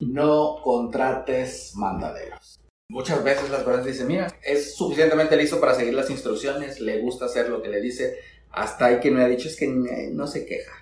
no 0.00 0.56
contrates 0.62 1.72
mandaderos. 1.76 2.60
Muchas 2.88 3.22
veces 3.22 3.50
las 3.50 3.62
personas 3.62 3.86
dicen, 3.86 4.08
mira, 4.08 4.26
es 4.42 4.74
suficientemente 4.74 5.36
listo 5.36 5.60
para 5.60 5.74
seguir 5.74 5.94
las 5.94 6.10
instrucciones, 6.10 6.80
le 6.80 7.00
gusta 7.00 7.26
hacer 7.26 7.48
lo 7.48 7.62
que 7.62 7.68
le 7.68 7.80
dice, 7.80 8.16
hasta 8.50 8.86
ahí 8.86 9.00
que 9.00 9.12
me 9.12 9.22
ha 9.22 9.28
dicho 9.28 9.46
es 9.46 9.56
que 9.56 9.68
no 9.68 10.26
se 10.26 10.44
queja. 10.44 10.72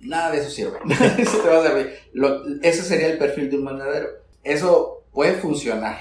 Nada 0.00 0.32
de 0.32 0.38
eso 0.38 0.50
sirve. 0.50 0.78
eso 1.18 1.38
te 1.38 1.48
va 1.48 1.60
a 1.60 1.62
servir. 1.62 1.94
ese 2.62 2.82
sería 2.82 3.06
el 3.06 3.18
perfil 3.18 3.48
de 3.48 3.56
un 3.56 3.64
mandadero. 3.64 4.08
Eso 4.44 5.04
puede 5.12 5.32
funcionar, 5.34 5.96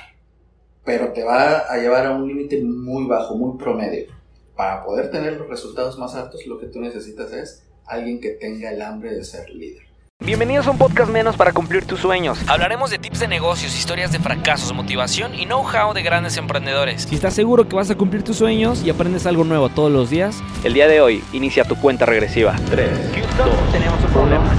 pero 0.84 1.14
te 1.14 1.24
va 1.24 1.60
a 1.60 1.78
llevar 1.78 2.06
a 2.06 2.12
un 2.12 2.28
límite 2.28 2.62
muy 2.62 3.08
bajo, 3.08 3.36
muy 3.36 3.58
promedio. 3.58 4.08
Para 4.56 4.84
poder 4.84 5.10
tener 5.10 5.38
los 5.38 5.48
resultados 5.48 5.98
más 5.98 6.16
altos, 6.16 6.46
lo 6.46 6.60
que 6.60 6.68
tú 6.68 6.82
necesitas 6.82 7.32
es 7.32 7.64
alguien 7.86 8.20
que 8.20 8.32
tenga 8.32 8.72
el 8.72 8.82
hambre 8.82 9.14
de 9.14 9.24
ser 9.24 9.50
líder. 9.50 9.84
Bienvenidos 10.24 10.66
a 10.68 10.72
un 10.72 10.78
podcast 10.78 11.12
menos 11.12 11.36
para 11.36 11.52
cumplir 11.52 11.86
tus 11.86 12.00
sueños. 12.00 12.40
Hablaremos 12.48 12.90
de 12.90 12.98
tips 12.98 13.20
de 13.20 13.28
negocios, 13.28 13.78
historias 13.78 14.14
de 14.14 14.20
fracasos, 14.20 14.72
motivación 14.74 15.36
y 15.36 15.46
know-how 15.46 15.94
de 15.94 16.04
grandes 16.04 16.38
emprendedores. 16.38 17.02
Si 17.02 17.16
estás 17.16 17.34
seguro 17.34 17.68
que 17.68 17.76
vas 17.76 17.92
a 17.92 17.96
cumplir 17.96 18.24
tus 18.24 18.38
sueños 18.38 18.82
y 18.82 18.90
aprendes 18.90 19.26
algo 19.26 19.44
nuevo 19.44 19.68
todos 19.68 19.92
los 19.92 20.10
días, 20.10 20.42
el 20.64 20.74
día 20.74 20.88
de 20.88 21.02
hoy 21.02 21.22
inicia 21.34 21.66
tu 21.66 21.76
cuenta 21.76 22.06
regresiva. 22.06 22.56
3, 22.70 22.90
2, 23.38 23.72
tenemos 23.74 24.02
un 24.02 24.10
problema. 24.14 24.56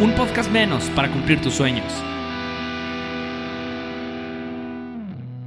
Un 0.00 0.14
podcast 0.14 0.50
menos 0.52 0.84
para 0.90 1.10
cumplir 1.10 1.42
tus 1.42 1.54
sueños. 1.54 1.92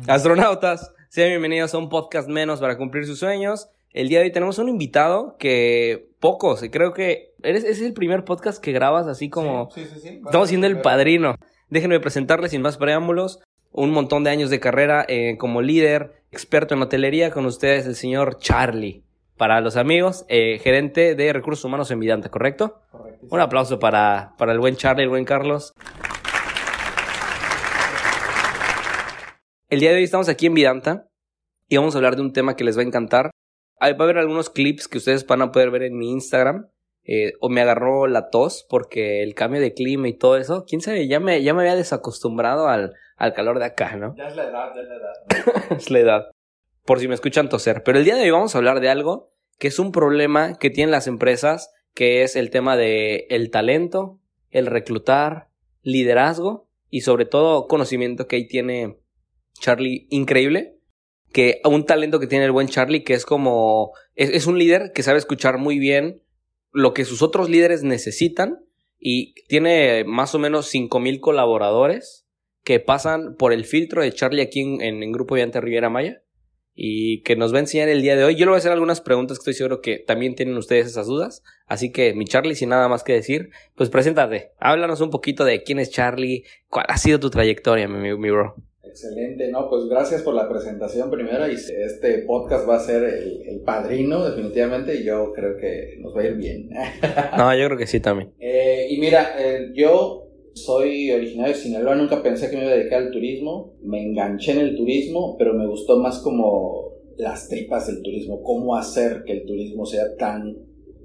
Astronautas. 0.05 0.91
Sean 1.15 1.29
bienvenidos 1.29 1.73
a 1.73 1.77
un 1.77 1.87
podcast 1.87 2.27
menos 2.27 2.59
para 2.59 2.75
cumplir 2.75 3.05
sus 3.05 3.19
sueños. 3.19 3.69
El 3.93 4.09
día 4.09 4.19
de 4.19 4.25
hoy 4.25 4.31
tenemos 4.33 4.59
un 4.59 4.67
invitado 4.67 5.37
que 5.39 6.09
pocos, 6.19 6.61
creo 6.69 6.91
que 6.91 7.33
eres, 7.41 7.63
es 7.63 7.81
el 7.81 7.93
primer 7.93 8.25
podcast 8.25 8.61
que 8.61 8.73
grabas 8.73 9.07
así 9.07 9.29
como... 9.29 9.69
Sí, 9.71 9.85
sí, 9.85 10.01
sí. 10.01 10.21
Estamos 10.25 10.49
siendo 10.49 10.67
el 10.67 10.81
padrino. 10.81 11.37
Déjenme 11.69 12.01
presentarles 12.01 12.51
sin 12.51 12.61
más 12.61 12.75
preámbulos. 12.75 13.39
Un 13.71 13.91
montón 13.91 14.25
de 14.25 14.31
años 14.31 14.49
de 14.49 14.59
carrera 14.59 15.05
eh, 15.07 15.37
como 15.37 15.61
líder, 15.61 16.21
experto 16.33 16.75
en 16.75 16.81
hotelería, 16.81 17.31
con 17.31 17.45
ustedes 17.45 17.85
el 17.85 17.95
señor 17.95 18.37
Charlie. 18.39 19.05
Para 19.37 19.61
los 19.61 19.77
amigos, 19.77 20.25
eh, 20.27 20.59
gerente 20.61 21.15
de 21.15 21.31
recursos 21.31 21.63
humanos 21.63 21.91
en 21.91 22.01
Vidanta, 22.01 22.27
¿correcto? 22.27 22.81
Correcto. 22.91 23.27
Un 23.31 23.39
aplauso 23.39 23.79
para, 23.79 24.33
para 24.37 24.51
el 24.51 24.59
buen 24.59 24.75
Charlie, 24.75 25.03
el 25.03 25.09
buen 25.09 25.23
Carlos. 25.23 25.73
El 29.67 29.79
día 29.79 29.89
de 29.89 29.95
hoy 29.95 30.03
estamos 30.03 30.29
aquí 30.29 30.45
en 30.45 30.53
Vidanta 30.53 31.07
y 31.67 31.77
vamos 31.77 31.95
a 31.95 31.97
hablar 31.97 32.15
de 32.15 32.21
un 32.21 32.33
tema 32.33 32.55
que 32.55 32.63
les 32.63 32.77
va 32.77 32.81
a 32.81 32.85
encantar. 32.85 33.31
va 33.81 33.87
a 33.87 34.03
haber 34.03 34.17
algunos 34.17 34.49
clips 34.49 34.87
que 34.87 34.97
ustedes 34.97 35.25
van 35.25 35.41
a 35.41 35.51
poder 35.51 35.71
ver 35.71 35.83
en 35.83 35.97
mi 35.97 36.11
Instagram. 36.11 36.67
Eh, 37.07 37.33
o 37.39 37.49
me 37.49 37.61
agarró 37.61 38.07
la 38.07 38.31
tos 38.31 38.65
porque 38.67 39.21
el 39.21 39.35
cambio 39.35 39.61
de 39.61 39.75
clima 39.75 40.07
y 40.07 40.17
todo 40.17 40.37
eso, 40.37 40.65
quién 40.67 40.81
sabe, 40.81 41.07
ya 41.07 41.19
me, 41.19 41.43
ya 41.43 41.53
me 41.53 41.61
había 41.61 41.75
desacostumbrado 41.75 42.67
al, 42.67 42.95
al 43.15 43.33
calor 43.33 43.59
de 43.59 43.65
acá, 43.65 43.95
¿no? 43.95 44.15
Ya 44.17 44.27
es 44.27 44.35
la 44.35 44.45
edad, 44.45 44.73
ya 44.73 44.81
es 44.81 44.87
la 44.87 44.95
edad. 44.95 45.71
es 45.77 45.91
la 45.91 45.99
edad. 45.99 46.31
Por 46.83 46.99
si 46.99 47.07
me 47.07 47.13
escuchan 47.13 47.47
toser. 47.47 47.83
Pero 47.83 47.99
el 47.99 48.05
día 48.05 48.15
de 48.15 48.23
hoy 48.23 48.31
vamos 48.31 48.55
a 48.55 48.57
hablar 48.57 48.79
de 48.79 48.89
algo 48.89 49.31
que 49.59 49.67
es 49.67 49.79
un 49.79 49.91
problema 49.91 50.57
que 50.57 50.69
tienen 50.69 50.91
las 50.91 51.07
empresas, 51.07 51.71
que 51.93 52.23
es 52.23 52.35
el 52.35 52.49
tema 52.49 52.75
de 52.75 53.27
el 53.29 53.51
talento, 53.51 54.19
el 54.49 54.65
reclutar, 54.65 55.49
liderazgo 55.81 56.67
y 56.89 57.01
sobre 57.01 57.25
todo 57.25 57.67
conocimiento 57.67 58.27
que 58.27 58.37
ahí 58.37 58.47
tiene 58.47 58.99
Charlie 59.59 60.07
increíble. 60.09 60.74
Que 61.35 61.59
un 61.65 61.85
talento 61.85 62.21
que 62.21 62.27
tiene 62.27 62.45
el 62.45 62.53
buen 62.53 62.69
Charlie, 62.69 63.03
que 63.03 63.13
es 63.13 63.25
como. 63.25 63.91
Es, 64.13 64.47
un 64.47 64.57
líder 64.57 64.93
que 64.93 65.03
sabe 65.03 65.17
escuchar 65.17 65.57
muy 65.57 65.79
bien 65.79 66.23
lo 66.71 66.93
que 66.93 67.03
sus 67.03 67.21
otros 67.21 67.49
líderes 67.49 67.83
necesitan. 67.83 68.65
Y 68.97 69.33
tiene 69.49 70.05
más 70.05 70.33
o 70.33 70.39
menos 70.39 70.71
mil 70.73 71.19
colaboradores 71.19 72.25
que 72.63 72.79
pasan 72.79 73.35
por 73.35 73.51
el 73.51 73.65
filtro 73.65 74.01
de 74.01 74.13
Charlie 74.13 74.43
aquí 74.43 74.61
en, 74.61 75.03
el 75.03 75.11
Grupo 75.11 75.35
Viante 75.35 75.59
Riviera 75.59 75.89
Maya. 75.89 76.23
Y 76.73 77.21
que 77.23 77.35
nos 77.35 77.51
va 77.53 77.57
a 77.57 77.61
enseñar 77.61 77.89
el 77.89 78.01
día 78.01 78.15
de 78.15 78.23
hoy. 78.23 78.35
Yo 78.35 78.45
le 78.45 78.51
voy 78.51 78.55
a 78.55 78.59
hacer 78.59 78.71
algunas 78.71 79.01
preguntas 79.01 79.37
que 79.37 79.41
estoy 79.41 79.55
seguro 79.55 79.81
que 79.81 79.99
también 79.99 80.35
tienen 80.35 80.55
ustedes 80.55 80.87
esas 80.87 81.07
dudas. 81.07 81.43
Así 81.65 81.91
que, 81.91 82.13
mi 82.13 82.23
Charlie, 82.23 82.55
sin 82.55 82.69
nada 82.69 82.87
más 82.87 83.03
que 83.03 83.11
decir, 83.11 83.49
pues 83.75 83.89
preséntate. 83.89 84.53
Háblanos 84.57 85.01
un 85.01 85.09
poquito 85.09 85.43
de 85.43 85.63
quién 85.63 85.79
es 85.79 85.91
Charlie, 85.91 86.45
cuál 86.69 86.85
ha 86.87 86.97
sido 86.97 87.19
tu 87.19 87.29
trayectoria, 87.29 87.89
mi, 87.89 88.17
mi 88.17 88.31
bro. 88.31 88.55
Excelente, 88.95 89.51
no, 89.51 89.69
pues 89.69 89.87
gracias 89.89 90.21
por 90.21 90.33
la 90.33 90.47
presentación 90.47 91.11
primero 91.11 91.45
y 91.51 91.55
este 91.55 92.19
podcast 92.19 92.65
va 92.65 92.77
a 92.77 92.79
ser 92.79 93.03
el, 93.03 93.59
padrino 93.65 94.23
definitivamente 94.23 94.95
y 94.95 95.03
yo 95.03 95.33
creo 95.33 95.57
que 95.57 95.97
nos 95.99 96.15
va 96.15 96.21
a 96.21 96.27
ir 96.27 96.35
bien. 96.35 96.69
no, 97.37 97.53
yo 97.57 97.65
creo 97.65 97.77
que 97.77 97.87
sí 97.87 97.99
también. 97.99 98.31
Eh, 98.39 98.87
y 98.89 98.97
mira, 98.97 99.35
eh, 99.37 99.73
yo 99.73 100.29
soy 100.53 101.11
originario 101.11 101.53
de 101.53 101.59
Sinaloa, 101.59 101.95
nunca 101.95 102.23
pensé 102.23 102.49
que 102.49 102.55
me 102.55 102.63
iba 102.63 102.71
a 102.71 102.77
dedicar 102.77 103.01
al 103.01 103.11
turismo, 103.11 103.73
me 103.81 104.01
enganché 104.01 104.53
en 104.53 104.59
el 104.59 104.77
turismo, 104.77 105.35
pero 105.37 105.53
me 105.53 105.67
gustó 105.67 105.97
más 105.97 106.19
como 106.19 106.93
las 107.17 107.49
tripas 107.49 107.87
del 107.87 108.01
turismo, 108.01 108.43
cómo 108.43 108.77
hacer 108.77 109.23
que 109.25 109.33
el 109.33 109.45
turismo 109.45 109.85
sea 109.85 110.15
tan 110.15 110.55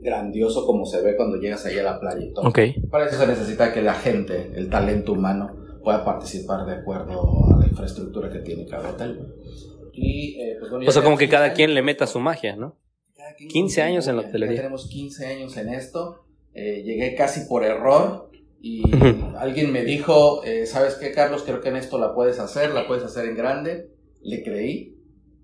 grandioso 0.00 0.64
como 0.64 0.86
se 0.86 1.02
ve 1.02 1.16
cuando 1.16 1.38
llegas 1.38 1.66
ahí 1.66 1.76
a 1.76 1.82
la 1.82 1.98
playa 1.98 2.24
y 2.24 2.32
todo. 2.32 2.48
Okay. 2.50 2.74
Para 2.88 3.06
eso 3.06 3.18
se 3.18 3.26
necesita 3.26 3.72
que 3.72 3.82
la 3.82 3.94
gente, 3.94 4.52
el 4.54 4.70
talento 4.70 5.12
humano, 5.12 5.59
pueda 5.82 6.04
participar 6.04 6.66
de 6.66 6.72
acuerdo 6.72 7.54
a 7.54 7.60
la 7.60 7.66
infraestructura 7.66 8.30
que 8.30 8.40
tiene 8.40 8.66
cada 8.66 8.90
hotel. 8.90 9.34
Y, 9.92 10.40
eh, 10.40 10.56
pues, 10.58 10.70
bueno, 10.70 10.88
o 10.88 10.92
sea, 10.92 11.02
como 11.02 11.16
que 11.16 11.28
cada 11.28 11.52
quien 11.52 11.74
le 11.74 11.82
meta 11.82 12.06
su 12.06 12.20
magia, 12.20 12.56
¿no? 12.56 12.76
15 13.48 13.82
años 13.82 14.06
en 14.08 14.16
la 14.16 14.22
hotelería. 14.22 14.56
Ya 14.56 14.62
tenemos 14.62 14.88
15 14.88 15.26
años 15.26 15.56
en 15.56 15.68
esto. 15.70 16.24
Eh, 16.52 16.82
llegué 16.84 17.14
casi 17.14 17.48
por 17.48 17.64
error 17.64 18.30
y 18.60 18.82
alguien 19.38 19.72
me 19.72 19.84
dijo, 19.84 20.44
eh, 20.44 20.66
¿sabes 20.66 20.94
qué, 20.96 21.12
Carlos? 21.12 21.42
Creo 21.44 21.60
que 21.60 21.68
en 21.68 21.76
esto 21.76 21.98
la 21.98 22.14
puedes 22.14 22.38
hacer, 22.38 22.72
la 22.72 22.86
puedes 22.86 23.04
hacer 23.04 23.26
en 23.26 23.36
grande. 23.36 23.90
Le 24.20 24.42
creí 24.42 24.99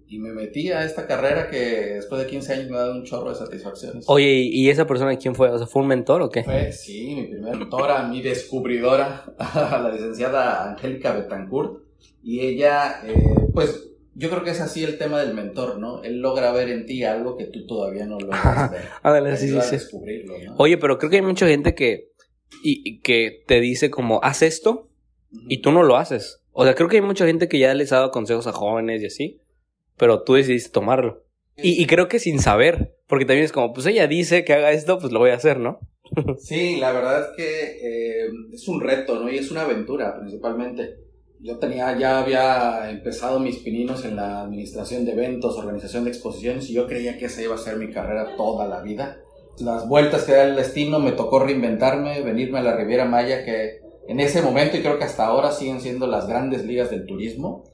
y 0.09 0.19
me 0.19 0.33
metí 0.33 0.71
a 0.71 0.85
esta 0.85 1.07
carrera 1.07 1.49
que 1.49 1.95
después 1.95 2.21
de 2.23 2.29
15 2.29 2.53
años 2.53 2.71
me 2.71 2.77
ha 2.77 2.81
dado 2.81 2.95
un 2.95 3.05
chorro 3.05 3.31
de 3.31 3.35
satisfacciones. 3.35 4.05
Oye, 4.09 4.29
¿y 4.29 4.71
esa 4.71 4.87
persona 4.87 5.17
quién 5.17 5.35
fue? 5.35 5.51
O 5.51 5.59
sea, 5.59 5.67
¿fue 5.67 5.83
un 5.83 5.89
mentor 5.89 6.23
o 6.23 6.31
qué? 6.31 6.45
Fue, 6.45 6.73
sí, 6.73 7.15
mi 7.17 7.27
primera 7.27 7.57
mentora, 7.57 8.03
mi 8.09 8.23
descubridora, 8.23 9.25
la 9.55 9.91
licenciada 9.93 10.71
Angélica 10.71 11.13
Betancourt. 11.13 11.83
Y 12.23 12.41
ella, 12.41 13.01
eh, 13.05 13.15
pues, 13.53 13.89
yo 14.15 14.31
creo 14.31 14.45
que 14.45 14.51
es 14.51 14.61
así 14.61 14.85
el 14.85 14.97
tema 14.97 15.21
del 15.21 15.35
mentor, 15.35 15.79
¿no? 15.79 16.03
Él 16.03 16.21
logra 16.21 16.53
ver 16.53 16.71
en 16.71 16.87
ti 16.87 17.03
algo 17.03 17.37
que 17.37 17.47
tú 17.47 17.67
todavía 17.67 18.07
no 18.07 18.19
logras 18.19 18.71
ver. 18.71 18.83
Ándale, 19.03 19.37
sí, 19.37 19.49
sí, 19.49 19.71
descubrirlo, 19.73 20.35
¿no? 20.39 20.55
Oye, 20.59 20.79
pero 20.79 20.99
creo 20.99 21.11
que 21.11 21.17
hay 21.17 21.23
mucha 21.23 21.49
gente 21.49 21.75
que, 21.75 22.11
y, 22.63 23.01
que 23.01 23.43
te 23.47 23.61
dice 23.61 23.91
como, 23.91 24.21
haz 24.23 24.43
esto, 24.43 24.89
y 25.49 25.63
tú 25.63 25.73
no 25.73 25.83
lo 25.83 25.97
haces. 25.97 26.43
O 26.53 26.65
sea, 26.65 26.75
creo 26.75 26.89
que 26.89 26.97
hay 26.97 27.03
mucha 27.03 27.27
gente 27.27 27.49
que 27.49 27.59
ya 27.59 27.75
les 27.75 27.93
ha 27.93 27.97
dado 27.97 28.11
consejos 28.11 28.47
a 28.47 28.53
jóvenes 28.53 29.03
y 29.03 29.07
así 29.07 29.41
pero 29.97 30.23
tú 30.23 30.35
decidiste 30.35 30.71
tomarlo. 30.71 31.27
Y, 31.59 31.87
creo 31.87 32.07
que 32.07 32.19
sin 32.19 32.39
saber, 32.39 32.99
porque 33.07 33.25
también 33.25 33.47
es 33.47 33.53
como, 33.53 33.73
pues 33.73 33.87
ella 33.87 34.07
dice 34.07 34.45
que 34.45 34.53
haga 34.53 34.73
esto, 34.73 34.99
pues 34.99 35.11
lo 35.11 35.21
voy 35.21 35.31
a 35.31 35.37
hacer, 35.37 35.59
¿no? 35.59 35.81
sí, 36.39 36.77
la 36.77 36.93
verdad 36.93 37.23
es 37.23 37.37
que 37.37 38.25
eh, 38.25 38.31
es 38.53 38.69
un 38.69 38.81
reto, 38.81 39.19
¿no? 39.19 39.31
Y 39.31 39.39
es 39.39 39.51
una 39.51 39.63
aventura 39.63 40.19
principalmente. 40.19 40.99
Yo 41.41 41.59
tenía, 41.59 41.99
ya 41.99 42.19
había 42.19 42.91
empezado 42.91 43.41
mis 43.41 43.57
pininos 43.59 44.05
en 44.05 44.17
la 44.17 44.43
administración 44.43 45.07
de 45.07 45.13
eventos, 45.13 45.57
organización 45.57 46.05
de 46.05 46.11
exposiciones, 46.11 46.69
y 46.69 46.75
yo 46.75 46.87
creía 46.87 47.17
que 47.17 47.27
esa 47.27 47.43
iba 47.43 47.55
a 47.55 47.59
ser 47.59 47.77
mi 47.79 47.91
carrera 47.91 48.37
toda 48.37 48.69
la 48.69 48.83
vida. 48.83 49.19
Las 49.59 49.89
vueltas 49.89 50.25
que 50.25 50.33
da 50.33 50.45
el 50.45 50.57
destino, 50.57 50.99
me 50.99 51.13
tocó 51.13 51.39
reinventarme, 51.39 52.21
venirme 52.21 52.59
a 52.59 52.63
la 52.63 52.77
Riviera 52.77 53.07
Maya, 53.07 53.45
que 53.47 53.81
en 54.09 54.21
ese 54.21 54.43
momento 54.43 54.77
y 54.77 54.81
creo 54.81 54.99
que 54.99 55.05
hasta 55.05 55.27
ahora 55.27 55.53
siguen 55.53 55.81
siendo 55.81 56.07
las 56.07 56.27
grandes 56.27 56.67
ligas 56.67 56.91
del 56.91 57.07
turismo. 57.07 57.65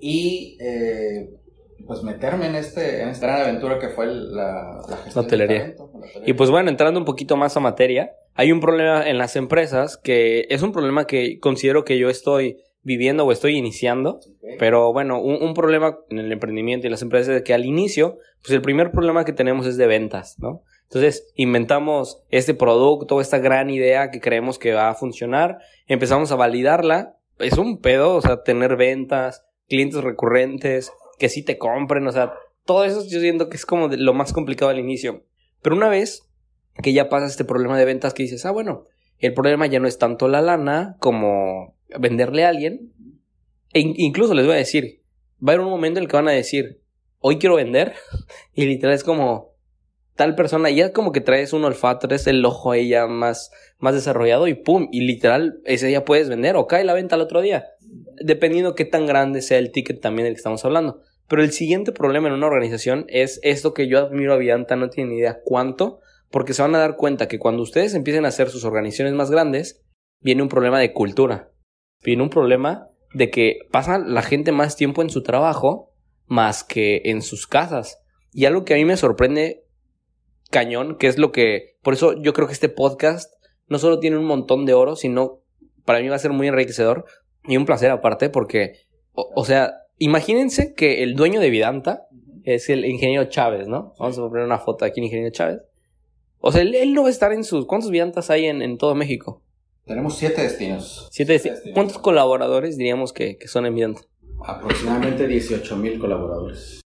Y 0.00 0.56
eh, 0.60 1.30
pues 1.86 2.02
meterme 2.02 2.46
en, 2.46 2.54
este, 2.54 3.02
en 3.02 3.08
esta 3.08 3.26
gran 3.26 3.42
aventura 3.42 3.78
que 3.78 3.88
fue 3.88 4.06
la, 4.06 4.80
la 4.88 4.96
gestión 4.98 5.24
hotelería. 5.24 5.74
Y 6.24 6.32
pues 6.32 6.50
bueno, 6.50 6.70
entrando 6.70 6.98
un 6.98 7.06
poquito 7.06 7.36
más 7.36 7.56
a 7.56 7.60
materia, 7.60 8.12
hay 8.34 8.52
un 8.52 8.60
problema 8.60 9.08
en 9.08 9.18
las 9.18 9.36
empresas 9.36 9.96
que 9.96 10.46
es 10.48 10.62
un 10.62 10.72
problema 10.72 11.06
que 11.06 11.38
considero 11.40 11.84
que 11.84 11.98
yo 11.98 12.08
estoy 12.08 12.58
viviendo 12.84 13.24
o 13.24 13.32
estoy 13.32 13.56
iniciando, 13.56 14.20
pero 14.58 14.92
bueno, 14.92 15.20
un, 15.20 15.54
problema 15.54 15.98
en 16.10 16.18
el 16.18 16.30
emprendimiento 16.30 16.86
y 16.86 16.90
las 16.90 17.00
empresas 17.00 17.34
es 17.36 17.42
que 17.42 17.54
al 17.54 17.64
inicio, 17.64 18.18
pues 18.42 18.52
el 18.52 18.60
primer 18.60 18.92
problema 18.92 19.24
que 19.24 19.32
tenemos 19.32 19.66
es 19.66 19.78
de 19.78 19.86
ventas, 19.86 20.36
¿no? 20.38 20.62
Entonces 20.82 21.32
inventamos 21.34 22.22
este 22.28 22.52
producto, 22.52 23.22
esta 23.22 23.38
gran 23.38 23.70
idea 23.70 24.10
que 24.10 24.20
creemos 24.20 24.58
que 24.58 24.74
va 24.74 24.90
a 24.90 24.94
funcionar, 24.94 25.58
empezamos 25.86 26.30
a 26.30 26.36
validarla, 26.36 27.16
es 27.38 27.56
un 27.56 27.80
pedo, 27.80 28.14
o 28.14 28.20
sea, 28.20 28.42
tener 28.42 28.76
ventas, 28.76 29.46
clientes 29.66 30.04
recurrentes, 30.04 30.92
que 31.18 31.28
sí 31.28 31.42
te 31.42 31.58
compren, 31.58 32.06
o 32.06 32.12
sea, 32.12 32.34
todo 32.64 32.84
eso 32.84 33.04
yo 33.06 33.20
siento 33.20 33.48
que 33.48 33.56
es 33.56 33.66
como 33.66 33.88
lo 33.88 34.14
más 34.14 34.32
complicado 34.32 34.70
al 34.70 34.78
inicio. 34.78 35.24
Pero 35.62 35.76
una 35.76 35.88
vez 35.88 36.28
que 36.82 36.92
ya 36.92 37.08
pasa 37.08 37.26
este 37.26 37.44
problema 37.44 37.78
de 37.78 37.84
ventas 37.84 38.14
que 38.14 38.22
dices, 38.22 38.44
ah, 38.46 38.50
bueno, 38.50 38.86
el 39.18 39.32
problema 39.34 39.66
ya 39.66 39.80
no 39.80 39.88
es 39.88 39.98
tanto 39.98 40.28
la 40.28 40.40
lana 40.40 40.96
como 40.98 41.76
venderle 41.98 42.44
a 42.44 42.48
alguien. 42.48 42.92
E 43.72 43.80
incluso 43.80 44.34
les 44.34 44.46
voy 44.46 44.54
a 44.54 44.58
decir, 44.58 45.02
va 45.36 45.52
a 45.52 45.54
haber 45.54 45.64
un 45.64 45.70
momento 45.70 45.98
en 45.98 46.04
el 46.04 46.10
que 46.10 46.16
van 46.16 46.28
a 46.28 46.32
decir, 46.32 46.80
hoy 47.20 47.38
quiero 47.38 47.56
vender. 47.56 47.94
Y 48.54 48.66
literal 48.66 48.94
es 48.94 49.04
como, 49.04 49.54
tal 50.14 50.34
persona, 50.34 50.70
ya 50.70 50.92
como 50.92 51.12
que 51.12 51.20
traes 51.20 51.52
un 51.52 51.64
olfato, 51.64 52.08
traes 52.08 52.26
el 52.26 52.44
ojo 52.44 52.72
ahí 52.72 52.88
ya 52.88 53.06
más, 53.06 53.50
más 53.78 53.94
desarrollado 53.94 54.46
y 54.46 54.54
pum, 54.54 54.88
y 54.92 55.00
literal, 55.00 55.60
ese 55.64 55.86
día 55.86 56.04
puedes 56.04 56.28
vender 56.28 56.56
o 56.56 56.66
cae 56.66 56.84
la 56.84 56.94
venta 56.94 57.16
al 57.16 57.20
otro 57.20 57.40
día. 57.40 57.66
Dependiendo 58.20 58.74
qué 58.74 58.84
tan 58.84 59.06
grande 59.06 59.42
sea 59.42 59.58
el 59.58 59.72
ticket 59.72 60.00
también 60.00 60.26
del 60.26 60.34
que 60.34 60.38
estamos 60.38 60.64
hablando. 60.64 61.00
Pero 61.28 61.42
el 61.42 61.52
siguiente 61.52 61.92
problema 61.92 62.28
en 62.28 62.34
una 62.34 62.46
organización 62.46 63.06
es 63.08 63.40
esto 63.42 63.72
que 63.72 63.88
yo 63.88 63.98
admiro 63.98 64.34
a 64.34 64.36
Vianta, 64.36 64.76
no 64.76 64.90
tiene 64.90 65.10
ni 65.10 65.18
idea 65.18 65.40
cuánto, 65.44 66.00
porque 66.30 66.52
se 66.52 66.62
van 66.62 66.74
a 66.74 66.80
dar 66.80 66.96
cuenta 66.96 67.28
que 67.28 67.38
cuando 67.38 67.62
ustedes 67.62 67.94
empiecen 67.94 68.24
a 68.24 68.28
hacer 68.28 68.50
sus 68.50 68.64
organizaciones 68.64 69.14
más 69.14 69.30
grandes, 69.30 69.82
viene 70.20 70.42
un 70.42 70.48
problema 70.48 70.78
de 70.78 70.92
cultura. 70.92 71.50
Viene 72.02 72.22
un 72.22 72.30
problema 72.30 72.88
de 73.14 73.30
que 73.30 73.60
pasa 73.70 73.98
la 73.98 74.22
gente 74.22 74.52
más 74.52 74.76
tiempo 74.76 75.00
en 75.00 75.10
su 75.10 75.22
trabajo 75.22 75.94
más 76.26 76.64
que 76.64 77.02
en 77.04 77.22
sus 77.22 77.46
casas. 77.46 78.02
Y 78.32 78.46
algo 78.46 78.64
que 78.64 78.74
a 78.74 78.76
mí 78.76 78.84
me 78.84 78.96
sorprende 78.96 79.64
cañón, 80.50 80.96
que 80.98 81.06
es 81.06 81.18
lo 81.18 81.32
que, 81.32 81.76
por 81.82 81.94
eso 81.94 82.20
yo 82.20 82.32
creo 82.32 82.46
que 82.46 82.54
este 82.54 82.68
podcast 82.68 83.32
no 83.68 83.78
solo 83.78 83.98
tiene 83.98 84.18
un 84.18 84.24
montón 84.24 84.66
de 84.66 84.74
oro, 84.74 84.96
sino 84.96 85.42
para 85.84 86.00
mí 86.00 86.08
va 86.08 86.16
a 86.16 86.20
ser 86.20 86.32
muy 86.32 86.48
enriquecedor 86.48 87.04
y 87.46 87.56
un 87.56 87.66
placer 87.66 87.90
aparte, 87.90 88.30
porque, 88.30 88.80
o, 89.12 89.44
sea, 89.44 89.74
imagínense 89.98 90.74
que 90.74 91.02
el 91.02 91.14
dueño 91.14 91.40
de 91.40 91.50
Vidanta 91.50 92.06
es 92.44 92.68
el 92.70 92.84
ingeniero 92.84 93.24
Chávez, 93.24 93.68
¿no? 93.68 93.94
Vamos 93.98 94.18
a 94.18 94.28
poner 94.28 94.44
una 94.44 94.58
foto 94.58 94.84
aquí, 94.84 95.00
ingeniero 95.00 95.32
Chávez. 95.32 95.60
O 96.38 96.52
sea, 96.52 96.62
él, 96.62 96.92
no 96.92 97.02
va 97.02 97.08
a 97.08 97.10
estar 97.10 97.32
en 97.32 97.44
sus... 97.44 97.66
¿Cuántos 97.66 97.90
Vidantas 97.90 98.28
hay 98.30 98.46
en, 98.46 98.76
todo 98.76 98.94
México? 98.94 99.42
Tenemos 99.86 100.16
siete 100.16 100.42
destinos. 100.42 101.08
Siete, 101.10 101.34
destinos. 101.34 101.60
¿Cuántos 101.72 101.98
colaboradores 101.98 102.76
diríamos 102.76 103.12
que, 103.12 103.38
que 103.38 103.48
son 103.48 103.64
en 103.66 103.74
Vidanta? 103.74 104.02
Aproximadamente 104.44 105.26
18 105.26 105.76
mil 105.76 105.98
colaboradores. 105.98 106.80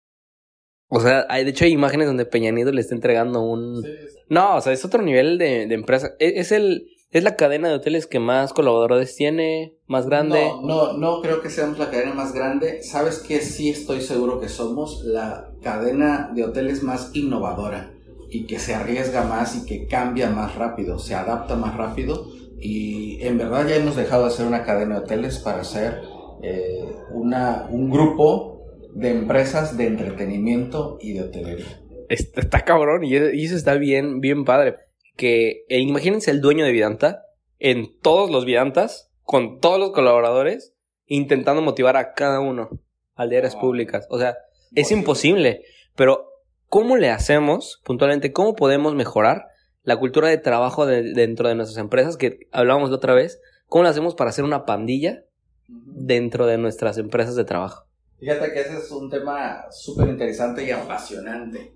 O 0.88 1.00
sea, 1.00 1.26
hay, 1.30 1.44
de 1.44 1.50
hecho 1.50 1.66
hay 1.66 1.72
imágenes 1.72 2.08
donde 2.08 2.26
Peña 2.26 2.52
Nieto 2.52 2.72
le 2.72 2.82
está 2.82 2.96
entregando 2.96 3.42
un... 3.42 3.86
No, 4.30 4.58
o 4.58 4.62
sea, 4.62 4.74
es 4.74 4.86
otro 4.86 5.02
nivel 5.02 5.38
de, 5.38 5.64
empresa. 5.64 6.16
E, 6.20 6.40
es, 6.40 6.52
el... 6.52 6.88
¿Es 7.16 7.24
la 7.24 7.38
cadena 7.38 7.70
de 7.70 7.76
hoteles 7.76 8.08
que 8.08 8.20
más 8.20 8.52
colaboradores 8.52 9.16
tiene? 9.16 9.78
¿Más 9.88 10.06
grande? 10.06 10.50
No, 10.50 10.64
no, 10.64 10.98
no 10.98 11.22
creo 11.22 11.42
que 11.42 11.50
seamos 11.50 11.80
la 11.80 11.90
cadena 11.90 12.14
más 12.14 12.34
grande. 12.34 12.84
¿Sabes 12.84 13.20
qué? 13.26 13.40
Sí 13.40 13.70
estoy 13.70 14.02
seguro 14.02 14.42
que 14.42 14.50
somos 14.50 15.02
la 15.06 15.50
cadena 15.64 16.30
de 16.36 16.44
hoteles 16.44 16.84
más 16.84 17.12
innovadora 17.14 17.94
y 18.30 18.46
que 18.48 18.60
se 18.60 18.76
arriesga 18.76 19.24
más 19.24 19.56
y 19.56 19.66
que 19.66 19.88
cambia 19.88 20.30
más 20.30 20.56
rápido, 20.56 21.00
se 21.00 21.16
adapta 21.16 21.56
más 21.56 21.78
rápido. 21.78 22.28
Y 22.60 23.26
en 23.26 23.38
verdad 23.38 23.66
ya 23.66 23.78
hemos 23.78 23.96
dejado 23.96 24.26
de 24.26 24.32
ser 24.32 24.46
una 24.46 24.64
cadena 24.64 24.96
de 24.96 25.06
hoteles 25.06 25.40
para 25.40 25.64
ser 25.64 26.02
eh, 26.44 26.84
una, 27.14 27.70
un 27.70 27.90
grupo 27.90 28.60
de 28.94 29.12
empresas 29.12 29.78
de 29.78 29.88
entretenimiento 29.88 30.98
y 31.00 31.14
de 31.14 31.22
hotelería. 31.22 31.82
Está, 32.10 32.66
cabrón 32.66 33.06
y 33.06 33.16
eso 33.16 33.56
está 33.56 33.76
bien, 33.76 34.20
bien 34.20 34.44
padre. 34.44 34.85
Que 35.16 35.66
eh, 35.70 35.80
imagínense 35.80 36.32
el 36.32 36.42
dueño 36.42 36.66
de 36.66 36.72
Vidanta 36.72 37.26
en 37.60 38.00
todos 38.00 38.30
los 38.30 38.46
Vidantas, 38.46 39.12
con 39.24 39.60
todos 39.60 39.80
los 39.80 39.92
colaboradores, 39.92 40.74
intentando 41.08 41.62
motivar 41.62 41.98
a 41.98 42.14
cada 42.14 42.40
uno 42.40 42.70
al 43.16 43.32
públicas. 43.60 44.08
O 44.10 44.20
sea, 44.20 44.38
es 44.74 44.92
imposible. 44.92 45.64
Pero, 45.96 46.30
¿cómo 46.68 46.98
le 46.98 47.10
hacemos 47.10 47.82
puntualmente? 47.84 48.34
¿Cómo 48.34 48.56
podemos 48.56 48.94
mejorar 48.94 49.48
la 49.84 49.98
cultura 49.98 50.30
de 50.30 50.38
trabajo 50.38 50.86
dentro 50.86 51.48
de 51.48 51.56
nuestras 51.56 51.78
empresas? 51.78 52.18
Que 52.18 52.48
hablábamos 52.52 52.90
de 52.90 52.96
otra 52.96 53.14
vez. 53.14 53.42
¿Cómo 53.68 53.84
lo 53.84 53.90
hacemos 53.90 54.16
para 54.16 54.30
hacer 54.30 54.44
una 54.44 54.66
pandilla 54.66 55.24
dentro 55.68 56.46
de 56.46 56.58
nuestras 56.58 56.98
empresas 56.98 57.36
de 57.36 57.46
trabajo? 57.46 57.88
Fíjate 58.20 58.54
que 58.54 58.62
ese 58.62 58.78
es 58.78 58.92
un 58.92 59.10
tema 59.10 59.66
súper 59.72 60.10
interesante 60.10 60.66
y 60.66 60.72
apasionante. 60.72 61.76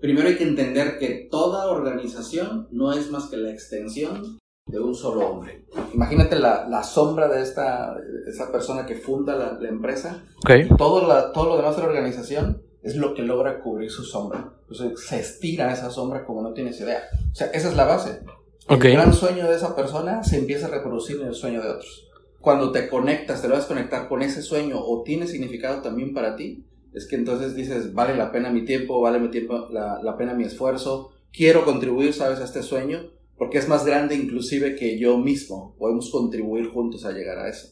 Primero 0.00 0.28
hay 0.28 0.36
que 0.36 0.44
entender 0.44 0.98
que 0.98 1.28
toda 1.30 1.70
organización 1.70 2.68
no 2.70 2.92
es 2.92 3.10
más 3.10 3.26
que 3.26 3.36
la 3.36 3.50
extensión 3.50 4.38
de 4.66 4.80
un 4.80 4.94
solo 4.94 5.28
hombre. 5.28 5.64
Imagínate 5.94 6.38
la, 6.38 6.66
la 6.68 6.82
sombra 6.82 7.28
de 7.28 7.42
esta, 7.42 7.96
esa 8.26 8.50
persona 8.50 8.86
que 8.86 8.96
funda 8.96 9.34
la, 9.36 9.58
la 9.60 9.68
empresa. 9.68 10.24
Okay. 10.38 10.68
todo, 10.68 11.06
la, 11.06 11.32
todo 11.32 11.50
lo 11.50 11.56
demás 11.56 11.76
de 11.76 11.82
la 11.82 11.88
organización 11.88 12.62
es 12.82 12.96
lo 12.96 13.14
que 13.14 13.22
logra 13.22 13.60
cubrir 13.60 13.90
su 13.90 14.04
sombra. 14.04 14.54
Entonces 14.62 15.06
se 15.06 15.20
estira 15.20 15.72
esa 15.72 15.90
sombra 15.90 16.24
como 16.24 16.42
no 16.42 16.52
tienes 16.52 16.80
idea. 16.80 17.02
O 17.32 17.34
sea, 17.34 17.48
esa 17.48 17.68
es 17.68 17.76
la 17.76 17.84
base. 17.84 18.20
El 18.68 18.78
gran 18.78 19.12
sueño 19.12 19.48
de 19.48 19.56
esa 19.56 19.74
persona 19.74 20.22
se 20.22 20.38
empieza 20.38 20.66
a 20.66 20.70
reproducir 20.70 21.20
en 21.20 21.28
el 21.28 21.34
sueño 21.34 21.60
de 21.60 21.68
otros 21.68 22.10
cuando 22.40 22.72
te 22.72 22.88
conectas, 22.88 23.42
te 23.42 23.48
lo 23.48 23.54
vas 23.54 23.66
a 23.66 23.68
conectar 23.68 24.08
con 24.08 24.22
ese 24.22 24.42
sueño 24.42 24.76
o 24.78 25.02
tiene 25.02 25.26
significado 25.26 25.82
también 25.82 26.14
para 26.14 26.36
ti, 26.36 26.64
es 26.94 27.06
que 27.06 27.16
entonces 27.16 27.54
dices, 27.54 27.94
vale 27.94 28.16
la 28.16 28.32
pena 28.32 28.50
mi 28.50 28.64
tiempo, 28.64 29.00
vale 29.00 29.18
mi 29.18 29.30
tiempo, 29.30 29.68
la, 29.70 30.00
la 30.02 30.16
pena 30.16 30.34
mi 30.34 30.44
esfuerzo, 30.44 31.12
quiero 31.32 31.64
contribuir, 31.64 32.12
sabes, 32.12 32.40
a 32.40 32.44
este 32.44 32.62
sueño, 32.62 33.10
porque 33.36 33.58
es 33.58 33.68
más 33.68 33.84
grande 33.84 34.14
inclusive 34.14 34.76
que 34.76 34.98
yo 34.98 35.18
mismo, 35.18 35.74
podemos 35.78 36.10
contribuir 36.10 36.68
juntos 36.68 37.04
a 37.04 37.12
llegar 37.12 37.38
a 37.38 37.48
eso. 37.48 37.68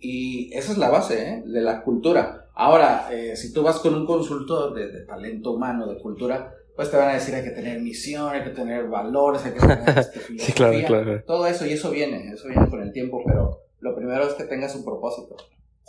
Y 0.00 0.52
esa 0.54 0.72
es 0.72 0.78
la 0.78 0.90
base 0.90 1.28
¿eh? 1.28 1.42
de 1.44 1.60
la 1.60 1.82
cultura. 1.82 2.46
Ahora, 2.54 3.08
eh, 3.12 3.36
si 3.36 3.52
tú 3.52 3.62
vas 3.62 3.78
con 3.78 3.94
un 3.94 4.06
consultor 4.06 4.74
de, 4.74 4.88
de, 4.88 5.04
talento 5.04 5.52
humano, 5.52 5.86
de 5.86 6.00
cultura, 6.00 6.54
pues 6.76 6.90
te 6.90 6.96
van 6.96 7.08
a 7.08 7.14
decir 7.14 7.34
hay 7.34 7.42
que 7.42 7.50
tener 7.50 7.80
misión, 7.80 8.30
hay 8.30 8.44
que 8.44 8.50
tener 8.50 8.86
valores, 8.86 9.44
hay 9.44 9.52
que 9.52 9.60
tener 9.60 9.88
este, 9.98 10.20
sí, 10.38 10.52
claro, 10.52 10.78
claro. 10.86 11.22
todo 11.26 11.46
eso, 11.46 11.66
y 11.66 11.72
eso 11.72 11.90
viene, 11.90 12.32
eso 12.32 12.46
viene 12.46 12.68
con 12.68 12.80
el 12.80 12.92
tiempo, 12.92 13.22
pero 13.26 13.62
lo 13.80 13.96
primero 13.96 14.26
es 14.28 14.34
que 14.34 14.44
tengas 14.44 14.76
un 14.76 14.84
propósito. 14.84 15.36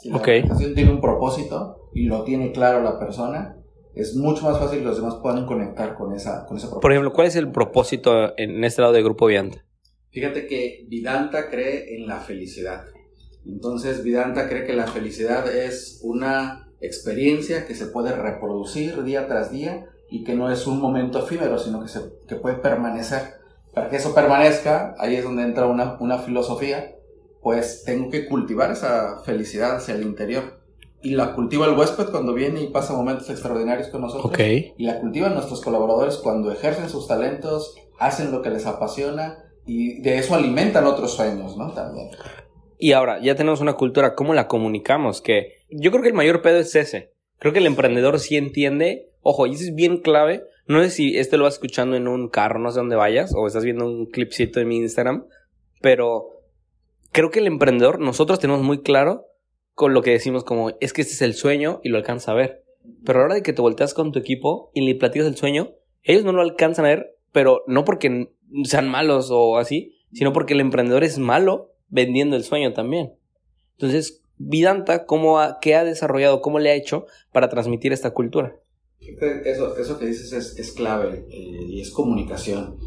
Si 0.02 0.10
la 0.10 0.18
organización 0.18 0.76
tiene 0.76 0.92
un 0.92 1.02
propósito 1.02 1.90
y 1.94 2.06
lo 2.06 2.24
tiene 2.24 2.52
claro 2.52 2.82
la 2.82 2.98
persona, 2.98 3.58
es 3.94 4.16
mucho 4.16 4.44
más 4.44 4.60
fácil 4.60 4.80
que 4.80 4.86
los 4.86 4.98
demás 4.98 5.16
puedan 5.22 5.46
conectar 5.46 5.96
con, 5.96 6.14
esa, 6.14 6.46
con 6.46 6.58
ese 6.58 6.68
propósito. 6.68 6.80
Por 6.80 6.92
ejemplo, 6.92 7.12
¿cuál 7.12 7.28
es 7.28 7.36
el 7.36 7.52
propósito 7.52 8.38
en 8.38 8.64
este 8.64 8.82
lado 8.82 8.94
del 8.94 9.04
grupo 9.04 9.28
Vidanta? 9.28 9.66
Fíjate 10.12 10.48
que 10.48 10.86
Vidanta 10.88 11.50
cree 11.50 11.96
en 11.96 12.08
la 12.08 12.20
felicidad. 12.20 12.86
Entonces, 13.46 14.04
Vidanta 14.04 14.48
cree 14.48 14.66
que 14.66 14.74
la 14.74 14.88
felicidad 14.88 15.54
es 15.54 16.00
una 16.04 16.70
experiencia 16.82 17.66
que 17.66 17.76
se 17.76 17.88
puede 17.88 18.16
reproducir 18.16 19.04
día 19.04 19.28
tras 19.28 19.52
día 19.52 19.86
y 20.10 20.24
que 20.24 20.34
no 20.34 20.50
es 20.50 20.66
un 20.66 20.80
momento 20.80 21.20
efímero, 21.20 21.58
sino 21.60 21.82
que, 21.82 21.90
se, 21.90 22.00
que 22.28 22.36
puede 22.36 22.56
permanecer. 22.56 23.22
Para 23.74 23.90
que 23.90 23.98
eso 23.98 24.16
permanezca, 24.16 24.96
ahí 24.98 25.16
es 25.16 25.24
donde 25.24 25.44
entra 25.44 25.68
una, 25.68 25.98
una 26.00 26.20
filosofía 26.20 26.96
pues 27.42 27.84
tengo 27.86 28.10
que 28.10 28.28
cultivar 28.28 28.72
esa 28.72 29.20
felicidad 29.24 29.78
hacia 29.78 29.96
el 29.96 30.04
interior. 30.04 30.60
Y 31.02 31.12
la 31.12 31.34
cultiva 31.34 31.66
el 31.66 31.78
huésped 31.78 32.10
cuando 32.12 32.34
viene 32.34 32.62
y 32.62 32.68
pasa 32.68 32.94
momentos 32.94 33.30
extraordinarios 33.30 33.88
con 33.88 34.02
nosotros. 34.02 34.34
Y 34.40 34.84
la 34.84 35.00
cultivan 35.00 35.34
nuestros 35.34 35.62
colaboradores 35.62 36.18
cuando 36.18 36.52
ejercen 36.52 36.90
sus 36.90 37.08
talentos, 37.08 37.76
hacen 37.98 38.32
lo 38.32 38.42
que 38.42 38.50
les 38.50 38.66
apasiona 38.66 39.46
y 39.66 40.02
de 40.02 40.18
eso 40.18 40.36
alimentan 40.36 40.86
otros 40.86 41.14
sueños, 41.14 41.56
¿no? 41.56 41.72
También. 41.72 42.10
Y 42.78 42.94
ahora, 42.94 43.22
ya 43.22 43.36
tenemos 43.36 43.62
una 43.62 43.74
cultura, 43.74 44.16
¿cómo 44.16 44.34
la 44.34 44.48
comunicamos? 44.48 45.22
Que 45.22 45.54
yo 45.70 45.92
creo 45.92 46.02
que 46.02 46.10
el 46.10 46.16
mayor 46.16 46.42
pedo 46.42 46.60
es 46.60 46.76
ese. 46.76 47.14
Creo 47.38 47.54
que 47.54 47.60
el 47.60 47.68
emprendedor 47.68 48.20
sí 48.20 48.36
entiende, 48.36 49.12
ojo, 49.22 49.48
y 49.48 49.54
eso 49.54 49.64
es 49.64 49.76
bien 49.76 49.98
clave. 49.98 50.44
No 50.66 50.82
sé 50.84 50.90
si 50.90 51.18
este 51.18 51.38
lo 51.38 51.46
vas 51.46 51.56
escuchando 51.56 51.96
en 51.96 52.08
un 52.08 52.30
carro, 52.30 52.60
no 52.60 52.72
sé 52.72 52.80
dónde 52.80 52.96
vayas, 52.96 53.34
o 53.36 53.48
estás 53.48 53.64
viendo 53.64 53.86
un 53.86 54.06
clipcito 54.06 54.60
en 54.60 54.68
mi 54.68 54.78
Instagram, 54.78 55.26
pero 55.82 56.39
creo 57.12 57.32
que 57.32 57.40
el 57.40 57.48
emprendedor, 57.48 58.00
nosotros 58.00 58.40
tenemos 58.40 58.62
muy 58.62 58.82
claro 58.82 59.26
con 59.74 59.94
lo 59.94 60.02
que 60.02 60.12
decimos 60.12 60.44
como, 60.44 60.72
es 60.82 60.94
que 60.94 61.02
este 61.02 61.14
es 61.14 61.22
el 61.22 61.34
sueño 61.34 61.80
y 61.84 61.90
lo 61.90 61.98
alcanza 61.98 62.32
a 62.32 62.36
ver. 62.36 62.64
Pero 63.06 63.20
a 63.20 63.22
la 63.22 63.26
hora 63.26 63.36
de 63.36 63.44
que 63.44 63.54
te 63.54 63.62
volteas 63.62 63.94
con 63.94 64.12
tu 64.12 64.20
equipo 64.20 64.72
y 64.74 64.82
le 64.82 64.96
platicas 64.96 65.28
el 65.28 65.38
sueño, 65.38 65.76
ellos 66.04 66.24
no 66.24 66.34
lo 66.34 66.42
alcanzan 66.42 66.86
a 66.86 66.90
ver, 66.90 67.16
pero 67.32 67.64
no 67.68 67.86
porque 67.86 68.32
sean 68.64 68.90
malos 68.90 69.30
o 69.32 69.58
así, 69.58 69.96
sino 70.12 70.34
porque 70.34 70.54
el 70.54 70.62
emprendedor 70.62 71.04
es 71.04 71.18
malo 71.18 71.74
vendiendo 71.88 72.36
el 72.36 72.44
sueño 72.44 72.74
también. 72.74 73.14
Entonces, 73.74 74.22
Vidanta, 74.38 75.06
¿cómo 75.06 75.40
ha, 75.40 75.60
¿qué 75.60 75.76
ha 75.76 75.84
desarrollado, 75.84 76.42
cómo 76.42 76.60
le 76.60 76.72
ha 76.72 76.76
hecho 76.76 77.06
para 77.34 77.50
transmitir 77.50 77.92
esta 77.92 78.12
cultura? 78.12 78.56
Eso, 79.46 79.78
eso 79.78 80.00
que 80.00 80.06
dices 80.06 80.32
es, 80.34 80.72
clave 80.72 81.26
eh, 81.30 81.66
y 81.68 81.82
es 81.82 81.92
comunicación 81.92 82.78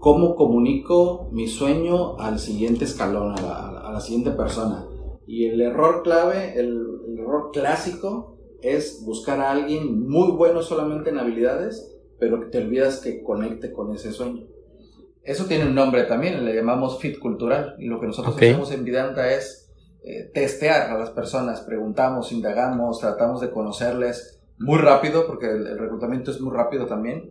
cómo 0.00 0.34
comunico 0.34 1.28
mi 1.30 1.46
sueño 1.46 2.18
al 2.18 2.38
siguiente 2.38 2.84
escalón, 2.84 3.34
a 3.38 3.90
la, 3.92 4.00
siguiente 4.00 4.30
persona. 4.30 4.86
Y 5.26 5.44
el 5.46 5.60
error 5.60 6.02
clave, 6.02 6.58
el, 6.58 6.86
error 7.18 7.50
clásico 7.52 8.38
es 8.62 9.04
buscar 9.04 9.40
a 9.40 9.50
alguien 9.50 10.08
muy 10.08 10.32
bueno 10.32 10.62
solamente 10.62 11.10
en 11.10 11.18
habilidades, 11.18 11.94
pero 12.18 12.40
que 12.40 12.46
te 12.46 12.58
olvidas 12.58 13.00
que 13.00 13.22
conecte 13.22 13.72
con 13.72 13.94
ese 13.94 14.10
sueño. 14.10 14.46
Eso 15.22 15.44
tiene 15.44 15.66
un 15.66 15.74
nombre 15.74 16.04
también, 16.04 16.46
le 16.46 16.56
llamamos 16.56 16.98
fit 16.98 17.18
cultural. 17.18 17.76
Y 17.78 17.84
lo 17.86 18.00
que 18.00 18.06
nosotros 18.06 18.34
hacemos 18.34 18.72
en 18.72 18.84
Vidanta 18.84 19.30
es 19.34 19.70
eh, 20.02 20.30
testear 20.32 20.90
a 20.90 20.98
las 20.98 21.10
personas, 21.10 21.60
preguntamos, 21.60 22.32
indagamos, 22.32 23.00
tratamos 23.00 23.42
de 23.42 23.50
conocerles 23.50 24.40
muy 24.58 24.78
rápido, 24.78 25.26
porque 25.26 25.46
el 25.46 25.78
reclutamiento 25.78 26.30
es 26.30 26.40
muy 26.40 26.54
rápido 26.54 26.86
también 26.86 27.30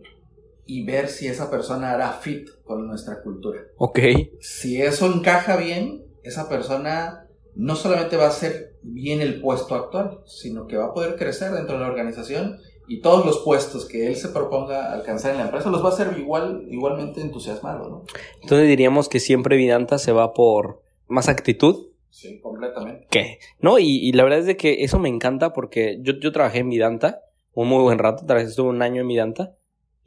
y 0.70 0.84
ver 0.84 1.08
si 1.08 1.26
esa 1.26 1.50
persona 1.50 1.90
hará 1.90 2.12
fit 2.12 2.48
con 2.62 2.86
nuestra 2.86 3.22
cultura. 3.22 3.60
Ok. 3.76 3.98
Si 4.38 4.80
eso 4.80 5.06
encaja 5.06 5.56
bien, 5.56 6.04
esa 6.22 6.48
persona 6.48 7.26
no 7.56 7.74
solamente 7.74 8.16
va 8.16 8.26
a 8.26 8.28
hacer 8.28 8.76
bien 8.80 9.20
el 9.20 9.40
puesto 9.40 9.74
actual, 9.74 10.20
sino 10.26 10.68
que 10.68 10.76
va 10.76 10.86
a 10.86 10.94
poder 10.94 11.16
crecer 11.16 11.50
dentro 11.50 11.74
de 11.74 11.80
la 11.80 11.88
organización 11.88 12.60
y 12.86 13.00
todos 13.00 13.26
los 13.26 13.38
puestos 13.38 13.84
que 13.84 14.06
él 14.06 14.14
se 14.14 14.28
proponga 14.28 14.92
alcanzar 14.92 15.32
en 15.32 15.38
la 15.38 15.46
empresa 15.46 15.70
los 15.70 15.84
va 15.84 15.88
a 15.88 15.92
hacer 15.92 16.16
igual, 16.16 16.64
igualmente 16.70 17.20
entusiasmado, 17.20 17.90
¿no? 17.90 18.04
Entonces 18.40 18.68
diríamos 18.68 19.08
que 19.08 19.18
siempre 19.18 19.56
Vidanta 19.56 19.98
se 19.98 20.12
va 20.12 20.34
por 20.34 20.82
más 21.08 21.28
actitud. 21.28 21.88
Sí, 22.10 22.40
completamente. 22.40 23.08
¿Qué? 23.10 23.40
No, 23.58 23.80
y, 23.80 23.88
y 23.88 24.12
la 24.12 24.22
verdad 24.22 24.38
es 24.38 24.46
de 24.46 24.56
que 24.56 24.84
eso 24.84 25.00
me 25.00 25.08
encanta 25.08 25.52
porque 25.52 25.98
yo, 26.00 26.12
yo 26.20 26.30
trabajé 26.30 26.60
en 26.60 26.70
Vidanta 26.70 27.22
un 27.54 27.66
muy 27.66 27.82
buen 27.82 27.98
rato, 27.98 28.24
tal 28.24 28.36
vez 28.36 28.50
estuve 28.50 28.68
un 28.68 28.82
año 28.82 29.00
en 29.00 29.08
Vidanta. 29.08 29.56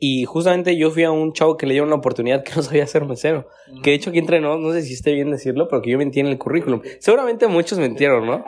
Y 0.05 0.25
justamente 0.25 0.75
yo 0.75 0.91
fui 0.91 1.03
a 1.03 1.12
un 1.12 1.31
chavo 1.31 1.55
que 1.55 1.65
le 1.65 1.75
dio 1.75 1.83
una 1.83 1.95
oportunidad 1.95 2.43
que 2.43 2.51
no 2.57 2.62
sabía 2.62 2.86
ser 2.88 3.05
mesero. 3.05 3.48
Que 3.83 3.91
de 3.91 3.95
hecho 3.95 4.10
aquí 4.10 4.19
entrenó, 4.19 4.57
no 4.57 4.74
sé 4.74 4.81
si 4.81 4.95
esté 4.95 5.13
bien 5.13 5.31
decirlo, 5.31 5.69
pero 5.69 5.81
que 5.81 5.91
yo 5.91 5.98
mentí 5.98 6.19
en 6.19 6.27
el 6.27 6.38
currículum. 6.38 6.81
Seguramente 7.00 7.48
muchos 7.48 7.79
mentieron, 7.79 8.25
¿no? 8.25 8.43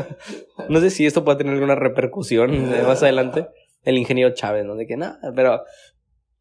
no 0.70 0.80
sé 0.80 0.88
si 0.88 1.04
esto 1.04 1.22
puede 1.22 1.36
tener 1.36 1.52
alguna 1.52 1.74
repercusión 1.74 2.70
más 2.86 3.02
adelante. 3.02 3.46
El 3.82 3.98
ingeniero 3.98 4.32
Chávez, 4.32 4.64
¿no? 4.64 4.74
De 4.74 4.86
que 4.86 4.96
nada, 4.96 5.20
pero... 5.34 5.60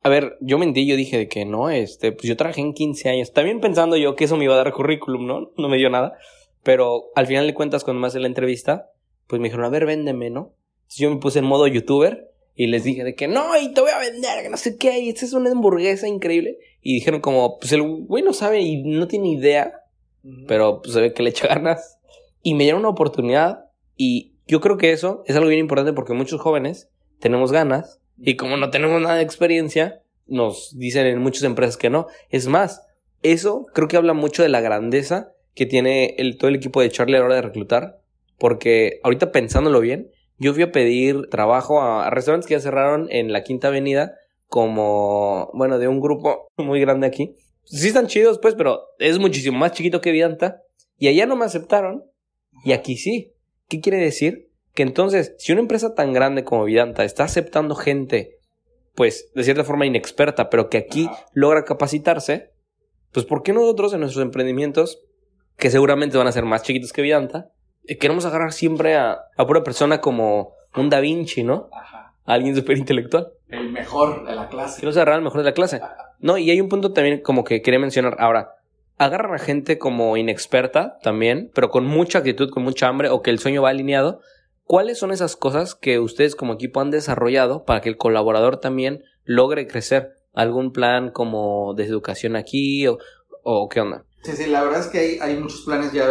A 0.03 0.07
ver, 0.09 0.37
yo 0.39 0.57
mentí, 0.57 0.87
yo 0.87 0.95
dije 0.95 1.17
de 1.17 1.27
que 1.27 1.43
no, 1.43 1.69
este, 1.69 2.13
pues 2.13 2.23
yo 2.23 2.37
trabajé 2.37 2.61
en 2.61 2.73
15 2.73 3.09
años. 3.09 3.33
También 3.33 3.59
pensando 3.59 3.97
yo 3.97 4.15
que 4.15 4.23
eso 4.23 4.37
me 4.37 4.45
iba 4.45 4.53
a 4.53 4.57
dar 4.57 4.71
currículum, 4.71 5.27
¿no? 5.27 5.51
No 5.57 5.67
me 5.67 5.75
dio 5.75 5.89
nada. 5.89 6.13
Pero 6.63 7.07
al 7.15 7.27
final 7.27 7.45
de 7.45 7.53
cuentas, 7.53 7.83
cuando 7.83 7.99
me 7.99 8.07
hace 8.07 8.21
la 8.21 8.27
entrevista, 8.27 8.85
pues 9.27 9.41
me 9.41 9.49
dijeron, 9.49 9.65
a 9.65 9.69
ver, 9.69 9.85
véndeme, 9.85 10.29
¿no? 10.29 10.53
Yo 10.95 11.09
me 11.09 11.17
puse 11.17 11.39
en 11.39 11.45
modo 11.45 11.67
youtuber 11.67 12.31
y 12.55 12.67
les 12.67 12.83
dije 12.83 13.03
de 13.03 13.15
que 13.15 13.27
no, 13.27 13.59
y 13.59 13.73
te 13.73 13.81
voy 13.81 13.91
a 13.91 13.99
vender, 13.99 14.43
que 14.43 14.49
no 14.49 14.57
sé 14.57 14.77
qué, 14.77 14.99
y 14.99 15.09
esta 15.09 15.25
es 15.25 15.33
una 15.33 15.51
hamburguesa 15.51 16.07
increíble. 16.07 16.57
Y 16.81 16.93
dijeron 16.93 17.19
como, 17.19 17.59
pues 17.59 17.71
el 17.73 17.81
güey 17.81 18.23
no 18.23 18.33
sabe 18.33 18.61
y 18.61 18.83
no 18.83 19.07
tiene 19.07 19.29
idea, 19.29 19.81
pero 20.47 20.81
pues 20.81 20.93
se 20.93 21.01
ve 21.01 21.13
que 21.13 21.23
le 21.23 21.31
echa 21.31 21.47
ganas. 21.47 21.99
Y 22.41 22.53
me 22.53 22.63
dieron 22.63 22.81
una 22.81 22.89
oportunidad 22.89 23.65
y 23.97 24.35
yo 24.47 24.61
creo 24.61 24.77
que 24.77 24.91
eso 24.91 25.23
es 25.25 25.35
algo 25.35 25.49
bien 25.49 25.59
importante 25.59 25.93
porque 25.93 26.13
muchos 26.13 26.39
jóvenes 26.39 26.89
tenemos 27.19 27.51
ganas 27.51 27.99
y 28.17 28.35
como 28.35 28.55
no 28.57 28.69
tenemos 28.69 29.01
nada 29.01 29.15
de 29.15 29.23
experiencia, 29.23 30.01
nos 30.27 30.77
dicen 30.77 31.05
en 31.07 31.19
muchas 31.19 31.43
empresas 31.43 31.77
que 31.77 31.89
no. 31.89 32.07
Es 32.29 32.47
más, 32.47 32.83
eso 33.23 33.65
creo 33.73 33.87
que 33.87 33.97
habla 33.97 34.13
mucho 34.13 34.43
de 34.43 34.49
la 34.49 34.61
grandeza 34.61 35.33
que 35.53 35.65
tiene 35.65 36.15
el, 36.17 36.37
todo 36.37 36.49
el 36.49 36.55
equipo 36.55 36.81
de 36.81 36.89
Charlie 36.89 37.15
a 37.15 37.19
la 37.19 37.25
hora 37.25 37.35
de 37.35 37.41
reclutar. 37.41 37.99
Porque 38.37 38.99
ahorita 39.03 39.31
pensándolo 39.31 39.79
bien, 39.79 40.11
yo 40.37 40.53
fui 40.53 40.63
a 40.63 40.71
pedir 40.71 41.29
trabajo 41.29 41.81
a, 41.81 42.09
restaurantes 42.09 42.47
que 42.47 42.55
ya 42.55 42.59
cerraron 42.59 43.07
en 43.09 43.31
la 43.31 43.43
Quinta 43.43 43.69
Avenida, 43.69 44.13
como, 44.47 45.49
bueno, 45.53 45.79
de 45.79 45.87
un 45.87 45.99
grupo 45.99 46.47
muy 46.57 46.79
grande 46.79 47.07
aquí. 47.07 47.35
Sí 47.63 47.87
están 47.87 48.07
chidos, 48.07 48.39
pues, 48.41 48.55
pero 48.55 48.81
es 48.99 49.17
muchísimo 49.17 49.57
más 49.57 49.71
chiquito 49.71 50.01
que 50.01 50.11
Vidanta. 50.11 50.61
Y 50.97 51.07
allá 51.07 51.25
no 51.25 51.35
me 51.35 51.45
aceptaron, 51.45 52.03
y 52.63 52.73
aquí 52.73 52.97
sí. 52.97 53.33
¿Qué 53.67 53.81
quiere 53.81 53.97
decir? 53.97 54.49
Que 54.73 54.83
entonces, 54.83 55.35
si 55.39 55.51
una 55.51 55.61
empresa 55.61 55.95
tan 55.95 56.13
grande 56.13 56.43
como 56.43 56.65
Vidanta 56.65 57.03
está 57.03 57.23
aceptando 57.23 57.75
gente, 57.75 58.37
pues, 58.93 59.31
de 59.33 59.43
cierta 59.43 59.63
forma 59.63 59.85
inexperta, 59.85 60.49
pero 60.49 60.69
que 60.69 60.77
aquí 60.77 61.09
logra 61.33 61.63
capacitarse, 61.63 62.51
pues, 63.11 63.25
¿por 63.25 63.41
qué 63.41 63.53
nosotros 63.53 63.93
en 63.93 64.01
nuestros 64.01 64.23
emprendimientos, 64.23 65.01
que 65.57 65.71
seguramente 65.71 66.17
van 66.17 66.27
a 66.27 66.31
ser 66.31 66.45
más 66.45 66.63
chiquitos 66.63 66.93
que 66.93 67.01
Vidanta, 67.01 67.51
queremos 67.99 68.25
agarrar 68.25 68.53
siempre 68.53 68.95
a, 68.95 69.19
a 69.37 69.47
pura 69.47 69.63
persona 69.63 70.01
como 70.01 70.53
un 70.75 70.89
Da 70.89 70.99
Vinci, 70.99 71.43
¿no? 71.43 71.69
Ajá. 71.71 72.13
alguien 72.25 72.55
súper 72.55 72.77
intelectual. 72.77 73.29
El 73.49 73.71
mejor 73.71 74.25
de 74.27 74.35
la 74.35 74.49
clase. 74.49 74.77
Queremos 74.77 74.97
agarrar 74.97 75.15
al 75.15 75.21
mejor 75.21 75.39
de 75.41 75.45
la 75.45 75.53
clase. 75.53 75.81
No, 76.19 76.37
y 76.37 76.49
hay 76.49 76.59
un 76.59 76.69
punto 76.69 76.91
también 76.93 77.21
como 77.21 77.43
que 77.43 77.61
quería 77.61 77.79
mencionar 77.79 78.15
ahora. 78.19 78.55
Agarran 78.97 79.33
a 79.33 79.39
gente 79.39 79.77
como 79.77 80.15
inexperta 80.17 80.97
también, 81.03 81.51
pero 81.53 81.69
con 81.69 81.85
mucha 81.85 82.19
actitud, 82.19 82.49
con 82.49 82.63
mucha 82.63 82.87
hambre, 82.87 83.09
o 83.09 83.21
que 83.21 83.29
el 83.29 83.39
sueño 83.39 83.61
va 83.61 83.69
alineado. 83.69 84.21
¿Cuáles 84.63 84.97
son 84.97 85.11
esas 85.11 85.35
cosas 85.35 85.75
que 85.75 85.99
ustedes 85.99 86.35
como 86.35 86.53
equipo 86.53 86.79
han 86.81 86.91
desarrollado 86.91 87.65
para 87.65 87.81
que 87.81 87.89
el 87.89 87.97
colaborador 87.97 88.57
también 88.57 89.03
logre 89.23 89.67
crecer? 89.67 90.13
¿Algún 90.33 90.71
plan 90.71 91.11
como 91.11 91.73
de 91.75 91.85
educación 91.85 92.35
aquí 92.35 92.87
o, 92.87 92.97
o 93.43 93.69
qué 93.69 93.81
onda? 93.81 94.05
Sí, 94.23 94.31
sí, 94.31 94.47
la 94.47 94.63
verdad 94.63 94.79
es 94.79 94.87
que 94.87 94.97
hay, 94.97 95.19
hay 95.19 95.37
muchos 95.37 95.61
planes 95.61 95.91
ya 95.91 96.07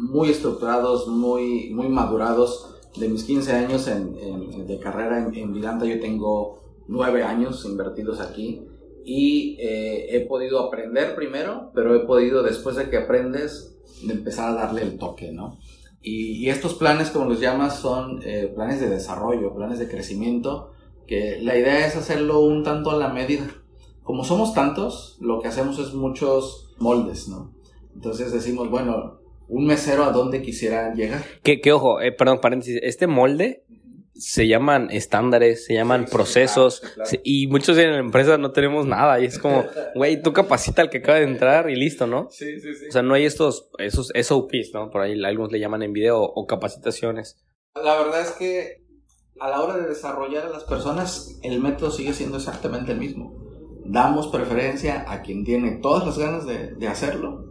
muy 0.00 0.30
estructurados, 0.30 1.06
muy, 1.08 1.70
muy 1.70 1.88
madurados. 1.88 2.66
De 2.96 3.08
mis 3.08 3.22
15 3.24 3.52
años 3.52 3.86
en, 3.86 4.16
en- 4.18 4.66
de 4.66 4.78
carrera 4.80 5.18
en, 5.24 5.34
en 5.34 5.54
yo 5.54 6.00
tengo 6.00 6.58
9 6.88 7.22
años 7.22 7.64
invertidos 7.64 8.20
aquí 8.20 8.62
y 9.04 9.56
eh, 9.60 10.08
he 10.16 10.26
podido 10.26 10.58
aprender 10.58 11.14
primero, 11.14 11.70
pero 11.72 11.94
he 11.94 12.00
podido, 12.00 12.42
después 12.42 12.74
de 12.76 12.90
que 12.90 12.96
aprendes, 12.96 13.76
de 14.04 14.12
empezar 14.14 14.50
a 14.50 14.54
darle 14.54 14.82
el 14.82 14.98
toque, 14.98 15.30
¿no? 15.32 15.58
Y, 16.02 16.32
y 16.44 16.48
estos 16.50 16.74
planes, 16.74 17.10
como 17.10 17.26
los 17.26 17.40
llamas, 17.40 17.78
son 17.78 18.20
eh, 18.24 18.50
planes 18.54 18.80
de 18.80 18.88
desarrollo, 18.88 19.54
planes 19.54 19.78
de 19.78 19.88
crecimiento, 19.88 20.72
que 21.06 21.38
la 21.40 21.56
idea 21.56 21.86
es 21.86 21.94
hacerlo 21.96 22.40
un 22.40 22.64
tanto 22.64 22.90
a 22.90 22.96
la 22.96 23.08
medida. 23.08 23.46
Como 24.02 24.24
somos 24.24 24.52
tantos, 24.54 25.16
lo 25.20 25.40
que 25.40 25.48
hacemos 25.48 25.78
es 25.78 25.94
muchos 25.94 26.74
moldes, 26.78 27.28
¿no? 27.28 27.52
Entonces 27.94 28.32
decimos, 28.32 28.68
bueno, 28.70 29.19
un 29.50 29.66
mesero 29.66 30.04
a 30.04 30.12
dónde 30.12 30.40
quisiera 30.42 30.94
llegar. 30.94 31.22
Que, 31.42 31.60
que 31.60 31.72
ojo, 31.72 32.00
eh, 32.00 32.12
perdón, 32.12 32.40
paréntesis, 32.40 32.78
este 32.82 33.06
molde 33.06 33.64
se 34.14 34.46
llaman 34.46 34.88
estándares, 34.90 35.64
se 35.64 35.72
llaman 35.74 36.06
sí, 36.06 36.12
procesos, 36.12 36.80
claro, 36.80 36.94
claro. 36.96 37.10
se- 37.10 37.20
y 37.24 37.46
muchos 37.46 37.78
en 37.78 37.90
la 37.92 37.98
empresa 37.98 38.36
no 38.36 38.52
tenemos 38.52 38.86
nada, 38.86 39.18
y 39.18 39.24
es 39.24 39.38
como, 39.38 39.64
güey, 39.94 40.20
tú 40.22 40.32
capacita 40.32 40.82
al 40.82 40.90
que 40.90 40.98
acaba 40.98 41.18
de 41.18 41.24
entrar 41.24 41.70
y 41.70 41.74
listo, 41.76 42.06
¿no? 42.06 42.28
Sí, 42.30 42.60
sí, 42.60 42.74
sí. 42.74 42.86
O 42.88 42.92
sea, 42.92 43.02
no 43.02 43.14
hay 43.14 43.24
estos, 43.24 43.70
esos 43.78 44.12
SOPs, 44.14 44.72
¿no? 44.74 44.90
Por 44.90 45.00
ahí 45.02 45.22
algunos 45.24 45.50
le 45.52 45.58
llaman 45.60 45.82
en 45.82 45.92
video 45.92 46.22
o 46.22 46.46
capacitaciones. 46.46 47.42
La 47.74 47.96
verdad 48.02 48.20
es 48.20 48.32
que 48.32 48.84
a 49.40 49.48
la 49.48 49.62
hora 49.62 49.78
de 49.78 49.88
desarrollar 49.88 50.44
a 50.46 50.50
las 50.50 50.64
personas, 50.64 51.38
el 51.42 51.60
método 51.60 51.90
sigue 51.90 52.12
siendo 52.12 52.36
exactamente 52.36 52.92
el 52.92 52.98
mismo. 52.98 53.34
Damos 53.86 54.28
preferencia 54.28 55.06
a 55.10 55.22
quien 55.22 55.44
tiene 55.44 55.78
todas 55.80 56.04
las 56.04 56.18
ganas 56.18 56.46
de, 56.46 56.74
de 56.74 56.88
hacerlo, 56.88 57.49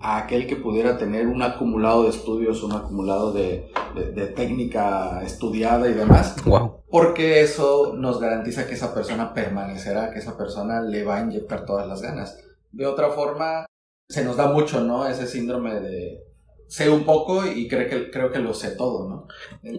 a 0.00 0.18
aquel 0.18 0.46
que 0.46 0.56
pudiera 0.56 0.96
tener 0.98 1.26
un 1.26 1.42
acumulado 1.42 2.04
de 2.04 2.10
estudios, 2.10 2.62
un 2.62 2.72
acumulado 2.72 3.32
de, 3.32 3.70
de- 3.94 4.12
de 4.12 4.26
técnica 4.28 5.22
estudiada 5.24 5.88
y 5.88 5.94
demás, 5.94 6.36
Wow. 6.44 6.82
porque 6.90 7.40
eso 7.42 7.94
nos 7.96 8.20
garantiza 8.20 8.66
que 8.66 8.74
esa 8.74 8.94
persona 8.94 9.34
permanecerá, 9.34 10.12
que 10.12 10.20
esa 10.20 10.36
persona 10.36 10.80
le 10.82 11.04
va 11.04 11.16
a 11.16 11.20
inyectar 11.22 11.64
todas 11.64 11.86
las 11.88 12.00
ganas. 12.02 12.38
De 12.70 12.86
otra 12.86 13.10
forma, 13.10 13.66
se 14.08 14.24
nos 14.24 14.36
da 14.36 14.46
mucho, 14.52 14.80
¿no? 14.82 15.06
Ese 15.06 15.26
síndrome 15.26 15.80
de 15.80 16.22
sé 16.68 16.90
un 16.90 17.04
poco 17.04 17.46
y 17.46 17.66
creo 17.66 17.88
que, 17.88 18.10
creo 18.10 18.30
que 18.30 18.38
lo 18.40 18.52
sé 18.54 18.72
todo, 18.76 19.08
¿no? 19.08 19.26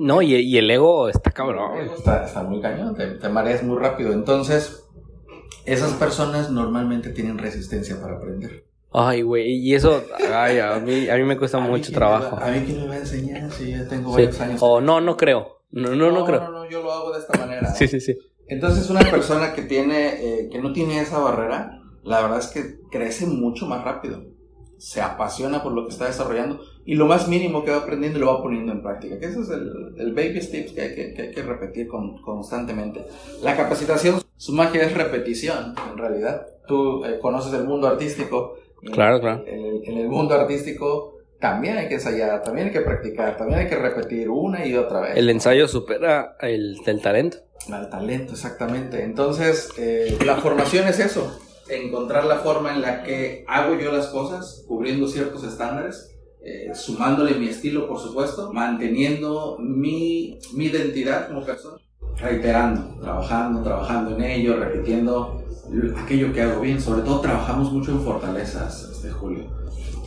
No, 0.01 0.21
y, 0.23 0.33
y 0.35 0.57
el 0.57 0.69
ego 0.71 1.07
está 1.07 1.31
cabrón. 1.31 1.77
Está, 1.95 2.25
está 2.25 2.43
muy 2.43 2.59
cañón, 2.61 2.95
te, 2.95 3.07
te 3.11 3.29
mareas 3.29 3.61
muy 3.63 3.77
rápido. 3.77 4.11
Entonces, 4.11 4.83
esas 5.65 5.93
personas 5.93 6.49
normalmente 6.51 7.09
tienen 7.11 7.37
resistencia 7.37 8.01
para 8.01 8.15
aprender. 8.17 8.65
Ay, 8.91 9.21
güey, 9.21 9.51
y 9.51 9.75
eso, 9.75 10.03
ay, 10.33 10.57
a 10.59 10.79
mí, 10.79 11.07
a 11.09 11.15
mí 11.15 11.23
me 11.23 11.37
cuesta 11.37 11.57
¿A 11.57 11.61
mucho 11.61 11.91
trabajo. 11.91 12.37
va- 12.37 12.47
a 12.47 12.51
mí 12.51 12.63
quién 12.65 12.81
me 12.81 12.87
va 12.87 12.93
a 12.95 12.97
enseñar 12.97 13.51
si 13.51 13.71
ya 13.71 13.87
tengo 13.87 14.09
Sí. 14.09 14.23
varios 14.23 14.41
años. 14.41 14.59
O 14.63 14.81
no, 14.81 14.99
no 14.99 15.15
creo. 15.15 15.59
No, 15.71 15.95
no, 15.95 16.11
no, 16.11 16.25
creo. 16.25 16.39
No, 16.41 16.51
no, 16.51 16.69
yo 16.69 16.81
lo 16.81 16.91
hago 16.91 17.11
de 17.13 17.19
esta 17.19 17.37
manera. 17.37 17.61
¿no? 17.69 17.75
Sí, 17.75 17.87
sí, 17.87 17.99
sí. 17.99 18.15
Entonces, 18.47 18.89
una 18.89 19.01
persona 19.01 19.53
que 19.53 19.61
tiene, 19.61 20.07
eh, 20.41 20.49
que 20.51 20.59
no 20.59 20.73
tiene 20.73 20.99
esa 21.01 21.19
barrera, 21.19 21.81
la 22.03 22.21
verdad 22.21 22.39
es 22.39 22.47
que 22.47 22.79
crece 22.89 23.27
mucho 23.27 23.67
más 23.67 23.83
rápido. 23.83 24.23
Se 24.79 25.01
apasiona 25.01 25.61
por 25.61 25.73
lo 25.73 25.83
que 25.85 25.89
está 25.93 26.05
desarrollando 26.05 26.59
y 26.85 26.95
lo 26.95 27.05
más 27.05 27.27
mínimo 27.27 27.63
que 27.63 27.69
va 27.71 27.77
aprendiendo 27.77 28.17
lo 28.17 28.27
va 28.33 28.41
poniendo 28.41 28.71
en 28.71 28.81
práctica. 28.81 29.19
Que 29.19 29.27
ese 29.27 29.41
es 29.41 29.49
el, 29.49 29.93
el 29.99 30.13
baby 30.15 30.41
steps 30.41 30.71
que 30.71 30.81
hay 30.81 30.95
que, 30.95 31.13
que 31.13 31.21
hay 31.23 31.31
que 31.31 31.43
repetir 31.43 31.87
con- 31.87 32.19
constantemente. 32.23 33.05
La 33.43 33.55
capacitación, 33.55 34.21
su 34.37 34.53
magia 34.53 34.81
es 34.83 34.93
repetición, 34.95 35.75
en 35.91 35.97
realidad. 35.99 36.47
Tú 36.67 37.05
eh, 37.05 37.19
conoces 37.21 37.53
el 37.53 37.65
mundo 37.65 37.87
artístico. 37.87 38.55
Claro, 38.93 39.19
claro. 39.19 39.43
En 39.47 39.65
el, 39.65 39.83
en 39.85 39.97
el 39.97 40.09
mundo 40.09 40.35
artístico 40.35 41.19
también 41.39 41.77
hay 41.77 41.87
que 41.87 41.95
ensayar, 41.95 42.43
también 42.43 42.67
hay 42.67 42.73
que 42.73 42.81
practicar, 42.81 43.37
también 43.37 43.59
hay 43.59 43.67
que 43.67 43.75
repetir 43.75 44.29
una 44.29 44.65
y 44.65 44.75
otra 44.75 44.99
vez. 44.99 45.15
El 45.15 45.29
ensayo 45.29 45.67
supera 45.67 46.35
el 46.41 46.77
del 46.85 47.01
talento. 47.01 47.37
Al 47.71 47.89
talento, 47.89 48.33
exactamente. 48.33 49.03
Entonces, 49.03 49.69
eh, 49.77 50.17
la 50.25 50.35
formación 50.37 50.87
es 50.87 50.99
eso, 50.99 51.39
encontrar 51.69 52.25
la 52.25 52.37
forma 52.37 52.73
en 52.73 52.81
la 52.81 53.03
que 53.03 53.45
hago 53.47 53.75
yo 53.79 53.91
las 53.91 54.07
cosas, 54.07 54.65
cubriendo 54.67 55.07
ciertos 55.07 55.43
estándares, 55.43 56.15
eh, 56.41 56.71
sumándole 56.73 57.35
mi 57.35 57.47
estilo, 57.47 57.87
por 57.87 57.99
supuesto, 57.99 58.51
manteniendo 58.53 59.57
mi, 59.59 60.39
mi 60.53 60.65
identidad 60.65 61.27
como 61.27 61.45
persona, 61.45 61.77
reiterando, 62.17 62.99
trabajando, 63.01 63.61
trabajando 63.61 64.15
en 64.15 64.23
ello, 64.23 64.57
repitiendo 64.57 65.38
aquello 65.97 66.33
que 66.33 66.41
hago 66.41 66.61
bien. 66.61 66.79
Sobre 66.81 67.01
todo 67.03 67.21
trabajamos 67.21 67.71
mucho 67.71 67.91
en 67.91 68.01
fortalezas, 68.01 68.89
este 68.91 69.09
Julio. 69.11 69.45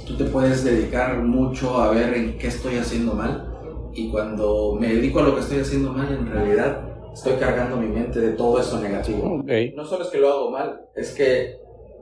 Tú 0.06 0.16
te 0.16 0.24
puedes 0.24 0.64
dedicar 0.64 1.16
mucho 1.22 1.80
a 1.80 1.90
ver 1.90 2.14
en 2.14 2.38
qué 2.38 2.48
estoy 2.48 2.76
haciendo 2.76 3.14
mal 3.14 3.48
y 3.94 4.10
cuando 4.10 4.76
me 4.78 4.88
dedico 4.94 5.20
a 5.20 5.22
lo 5.22 5.34
que 5.34 5.40
estoy 5.42 5.60
haciendo 5.60 5.92
mal, 5.92 6.12
en 6.12 6.26
realidad 6.26 6.82
estoy 7.14 7.34
cargando 7.34 7.76
mi 7.76 7.86
mente 7.88 8.20
de 8.20 8.32
todo 8.32 8.60
eso 8.60 8.80
negativo. 8.80 9.38
Ok. 9.40 9.50
No 9.76 9.84
solo 9.84 10.04
es 10.04 10.10
que 10.10 10.18
lo 10.18 10.28
hago 10.30 10.50
mal, 10.50 10.80
es 10.96 11.12
que 11.12 11.56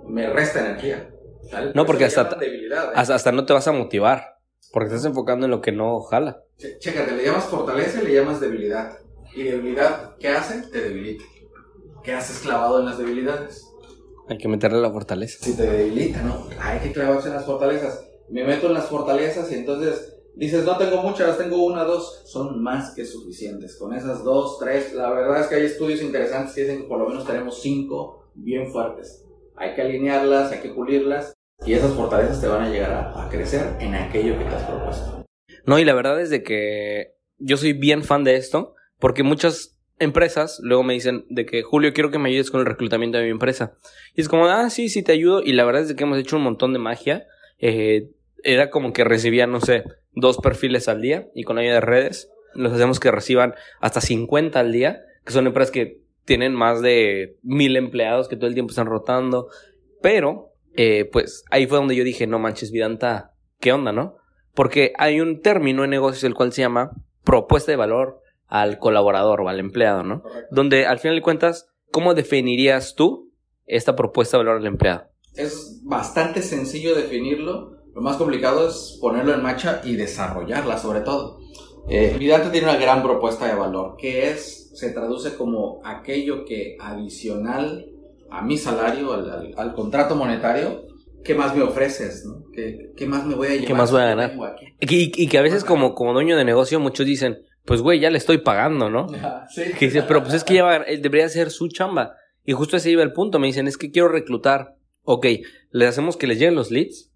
me 0.09 0.29
resta 0.31 0.61
energía. 0.67 1.11
¿sale? 1.51 1.73
No, 1.75 1.85
porque 1.85 2.05
hasta- 2.05 2.37
debilidad, 2.37 2.87
¿eh? 2.87 2.93
Hasta, 2.95 3.15
hasta 3.17 3.33
no 3.33 3.45
te 3.45 3.53
vas 3.53 3.67
a 3.69 3.73
motivar. 3.73 4.39
Porque 4.73 4.87
estás 4.87 5.05
enfocando 5.05 5.47
en 5.47 5.51
lo 5.51 5.61
que 5.61 5.73
no 5.73 6.01
jala. 6.01 6.45
Ch- 6.57 6.79
Chécate, 6.79 7.17
le 7.17 7.25
llamas 7.25 7.45
fortaleza 7.47 8.01
y 8.03 8.07
le 8.07 8.15
llamas 8.15 8.41
debilidad. 8.41 8.93
Y 9.35 9.43
debilidad, 9.43 10.17
¿qué 10.19 10.29
hace? 10.29 10.63
Te 10.71 10.81
debilita. 10.81 11.25
¿Qué 12.03 12.13
haces 12.13 12.39
clavado 12.39 12.81
en 12.81 12.87
las 12.87 12.99
debilidades? 12.99 13.67
Hay 14.29 14.39
que 14.39 14.49
meterle 14.49 14.81
la 14.81 14.91
fortaleza. 14.91 15.45
Si 15.45 15.57
te 15.57 15.65
debilita, 15.65 16.23
¿no? 16.23 16.47
Hay 16.61 16.79
que 16.81 16.93
clavarse 16.93 17.29
en 17.29 17.35
las 17.35 17.45
fortalezas. 17.45 18.07
Me 18.31 18.45
meto 18.45 18.69
en 18.69 18.75
las 18.75 18.87
fortalezas 18.87 19.51
y 19.53 19.57
entonces 19.57 20.17
dices, 20.35 20.65
no 20.65 20.79
tengo 20.79 21.03
muchas, 21.03 21.37
tengo 21.37 21.65
una, 21.65 21.85
dos. 21.85 22.23
Son 22.27 22.63
más 22.63 22.95
que 22.95 23.05
suficientes. 23.05 23.77
Con 23.77 23.93
esas 23.93 24.25
dos, 24.25 24.59
tres, 24.59 24.95
la 24.95 25.11
verdad 25.11 25.41
es 25.41 25.47
que 25.49 25.57
hay 25.57 25.65
estudios 25.67 26.01
interesantes 26.01 26.55
que 26.55 26.63
dicen 26.63 26.83
que 26.83 26.89
por 26.89 26.99
lo 26.99 27.09
menos 27.09 27.27
tenemos 27.27 27.61
cinco 27.61 28.31
bien 28.35 28.71
fuertes. 28.71 29.27
Hay 29.57 29.75
que 29.75 29.83
alinearlas, 29.83 30.53
hay 30.53 30.61
que 30.61 30.71
pulirlas 30.71 31.35
y 31.67 31.75
esas 31.75 31.93
fortalezas 31.93 32.41
te 32.41 32.47
van 32.47 32.63
a 32.63 32.71
llegar 32.71 32.93
a, 32.93 33.27
a 33.27 33.29
crecer 33.29 33.77
en 33.81 33.95
aquello 33.95 34.39
que 34.39 34.45
te 34.45 34.55
has 34.55 34.63
propuesto. 34.63 35.27
No, 35.67 35.79
y 35.79 35.85
la 35.85 35.93
verdad 35.93 36.19
es 36.21 36.31
de 36.31 36.43
que 36.43 37.17
yo 37.39 37.59
soy 37.59 37.75
bien 37.75 38.03
fan 38.05 38.25
de 38.25 38.37
esto, 38.37 38.75
porque 38.99 39.23
muchas 39.23 39.80
empresas 40.01 40.59
luego 40.63 40.83
me 40.83 40.95
dicen 40.95 41.25
de 41.29 41.47
que 41.47 41.63
Julio 41.63 41.93
quiero 41.93 42.11
que 42.11 42.19
me 42.19 42.31
ayudes 42.31 42.51
con 42.51 42.61
el 42.61 42.67
reclutamiento 42.67 43.19
de 43.19 43.25
mi 43.25 43.31
empresa. 43.31 43.75
Y 44.17 44.21
es 44.23 44.29
como, 44.29 44.47
ah, 44.47 44.69
sí, 44.71 44.89
sí, 44.89 45.03
te 45.03 45.13
ayudo. 45.13 45.43
Y 45.43 45.53
la 45.53 45.65
verdad 45.65 45.83
es 45.83 45.95
que 45.95 46.03
hemos 46.03 46.19
hecho 46.19 46.37
un 46.37 46.43
montón 46.43 46.73
de 46.73 46.79
magia. 46.81 47.27
Eh, 47.59 48.11
era 48.43 48.71
como 48.71 48.93
que 48.93 49.05
recibía, 49.05 49.47
no 49.47 49.61
sé, 49.61 49.85
dos 50.13 50.39
perfiles 50.39 50.89
al 50.89 51.03
día 51.03 51.29
y 51.35 51.45
con 51.45 51.59
ayuda 51.59 51.75
de 51.75 51.81
redes 51.83 52.31
los 52.55 52.73
hacemos 52.73 52.99
que 52.99 53.13
reciban 53.13 53.55
hasta 53.81 54.01
50 54.01 54.59
al 54.59 54.73
día, 54.73 55.03
que 55.25 55.33
son 55.33 55.47
empresas 55.47 55.71
que 55.71 56.01
tienen 56.25 56.55
más 56.55 56.83
de 56.83 57.37
mil 57.43 57.77
empleados 57.77 58.29
que 58.29 58.37
todo 58.37 58.47
el 58.47 58.55
tiempo 58.55 58.71
están 58.71 58.87
rotando. 58.87 59.49
Pero, 60.03 60.53
eh, 60.75 61.09
pues 61.13 61.45
ahí 61.51 61.67
fue 61.67 61.79
donde 61.79 61.95
yo 61.95 62.03
dije, 62.03 62.27
no 62.27 62.39
manches, 62.39 62.73
Vidanta, 62.73 63.35
¿qué 63.61 63.73
onda, 63.73 63.93
no? 63.93 64.17
Porque 64.55 64.93
hay 64.99 65.21
un 65.21 65.41
término 65.43 65.85
en 65.85 65.91
negocios 65.91 66.25
el 66.25 66.35
cual 66.35 66.53
se 66.53 66.63
llama 66.63 66.91
propuesta 67.23 67.71
de 67.71 67.77
valor 67.77 68.20
al 68.51 68.79
colaborador 68.79 69.41
o 69.41 69.49
al 69.49 69.59
empleado, 69.61 70.03
¿no? 70.03 70.23
Correcto. 70.23 70.49
Donde 70.55 70.87
al 70.87 70.99
final 70.99 71.17
de 71.17 71.23
cuentas, 71.23 71.69
¿cómo 71.91 72.15
definirías 72.15 72.95
tú 72.95 73.31
esta 73.67 73.97
propuesta 73.97 74.37
de 74.37 74.45
valor 74.45 74.61
al 74.61 74.67
empleado? 74.67 75.05
Es 75.35 75.81
bastante 75.85 76.43
sencillo 76.43 76.95
definirlo. 76.95 77.77
Lo 77.95 78.03
más 78.03 78.17
complicado 78.17 78.69
es 78.69 78.99
ponerlo 79.01 79.33
en 79.35 79.43
marcha 79.43 79.81
y 79.85 79.97
desarrollarla, 79.97 80.77
sobre 80.79 81.01
todo. 81.01 81.39
Eh, 81.89 82.15
Vidante 82.19 82.51
tiene 82.51 82.69
una 82.69 82.77
gran 82.79 83.03
propuesta 83.03 83.47
de 83.47 83.55
valor, 83.55 83.97
que 83.97 84.31
es, 84.31 84.71
se 84.79 84.91
traduce 84.91 85.37
como 85.37 85.81
aquello 85.85 86.45
que 86.45 86.77
adicional 86.81 87.87
a 88.31 88.43
mi 88.43 88.57
salario, 88.57 89.13
al, 89.13 89.29
al- 89.31 89.55
al 89.57 89.75
contrato 89.75 90.15
monetario, 90.15 90.83
¿qué 91.25 91.35
más 91.35 91.55
me 91.57 91.63
ofreces? 91.63 92.25
No? 92.27 92.45
¿Qué, 92.53 92.93
qué 92.97 93.07
más 93.07 93.27
me 93.27 93.35
voy 93.35 93.49
a 93.49 93.57
llevar? 93.57 93.77
más 93.77 93.91
voy 93.91 94.03
a 94.03 94.07
ganar? 94.07 94.33
Y, 94.81 95.23
y 95.23 95.29
que 95.29 95.39
a 95.39 95.43
veces 95.43 95.65
como, 95.65 95.95
como 95.95 96.13
dueño 96.13 96.37
de 96.37 96.45
negocio 96.45 96.79
muchos 96.79 97.07
dicen, 97.07 97.39
pues 97.71 97.83
güey, 97.83 98.01
ya 98.01 98.11
le 98.11 98.19
estoy 98.19 98.39
pagando, 98.39 98.91
¿no? 98.91 99.07
Sí. 99.55 99.63
Que 99.79 99.85
dice, 99.87 100.03
pero 100.03 100.23
pues 100.25 100.35
es 100.35 100.43
que 100.43 100.55
ya 100.55 100.65
va- 100.65 100.77
él 100.79 101.01
debería 101.03 101.29
ser 101.29 101.53
su 101.53 101.69
chamba. 101.69 102.17
Y 102.45 102.53
justo 102.53 102.77
ese 102.77 102.91
iba 102.91 103.05
el 103.05 103.13
punto. 103.13 103.39
Me 103.39 103.47
dicen, 103.47 103.69
es 103.69 103.79
que 103.79 103.93
quiero 103.93 104.09
reclutar. 104.09 104.75
Ok, 105.05 105.25
les 105.71 105.89
hacemos 105.89 106.17
que 106.17 106.27
les 106.27 106.41
lleguen 106.41 106.57
los 106.57 106.73
leads, 106.73 107.13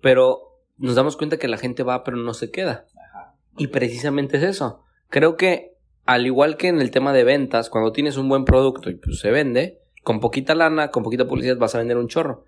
pero 0.00 0.38
nos 0.78 0.94
damos 0.94 1.18
cuenta 1.18 1.36
que 1.36 1.46
la 1.46 1.58
gente 1.58 1.82
va, 1.82 2.04
pero 2.04 2.16
no 2.16 2.32
se 2.32 2.50
queda. 2.50 2.86
Ajá. 3.10 3.34
Y 3.58 3.66
precisamente 3.66 4.38
es 4.38 4.44
eso. 4.44 4.82
Creo 5.10 5.36
que, 5.36 5.74
al 6.06 6.24
igual 6.24 6.56
que 6.56 6.68
en 6.68 6.80
el 6.80 6.90
tema 6.90 7.12
de 7.12 7.24
ventas, 7.24 7.68
cuando 7.68 7.92
tienes 7.92 8.16
un 8.16 8.30
buen 8.30 8.46
producto 8.46 8.88
y 8.88 8.94
pues 8.94 9.18
se 9.18 9.30
vende, 9.30 9.80
con 10.02 10.20
poquita 10.20 10.54
lana, 10.54 10.90
con 10.90 11.02
poquita 11.02 11.26
publicidad 11.26 11.58
vas 11.58 11.74
a 11.74 11.78
vender 11.78 11.98
un 11.98 12.08
chorro. 12.08 12.46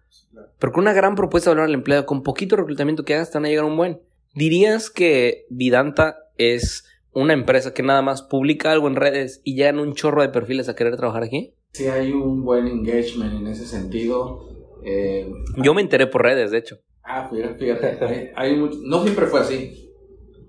Pero 0.59 0.73
con 0.73 0.81
una 0.85 0.95
gran 0.95 1.15
propuesta 1.15 1.51
de 1.51 1.57
valor 1.57 1.69
al 1.69 1.75
empleado, 1.75 2.07
con 2.07 2.23
poquito 2.23 2.57
reclutamiento 2.57 3.05
que 3.05 3.17
hagas, 3.17 3.31
te 3.31 3.37
van 3.37 3.45
a 3.45 3.49
llegar 3.49 3.65
a 3.65 3.69
un 3.69 3.77
buen. 3.77 4.01
¿Dirías 4.35 4.89
que 4.89 5.45
Vidanta 5.51 6.17
es 6.39 6.87
una 7.13 7.33
empresa 7.33 7.75
que 7.75 7.83
nada 7.83 8.03
más 8.03 8.23
publica 8.23 8.71
algo 8.73 8.89
en 8.89 8.97
redes 8.97 9.41
y 9.45 9.55
llegan 9.57 9.79
un 9.79 9.95
chorro 9.95 10.23
de 10.23 10.29
perfiles 10.29 10.69
a 10.69 10.77
querer 10.77 10.97
trabajar 10.97 11.23
aquí? 11.25 11.55
Sí 11.73 11.87
hay 11.87 12.13
un 12.13 12.45
buen 12.45 12.67
engagement 12.67 13.35
en 13.41 13.47
ese 13.47 13.67
sentido. 13.67 14.49
Eh, 14.85 15.31
Yo 15.57 15.75
me 15.75 15.83
enteré 15.83 16.07
por 16.07 16.23
redes, 16.23 16.51
de 16.51 16.59
hecho. 16.59 16.79
Ah, 17.03 17.29
fíjate, 17.31 17.55
fíjate, 17.59 18.05
hay, 18.05 18.31
hay 18.35 18.57
mucho- 18.57 18.79
no 18.83 19.03
siempre 19.03 19.27
fue 19.27 19.41
así. 19.41 19.87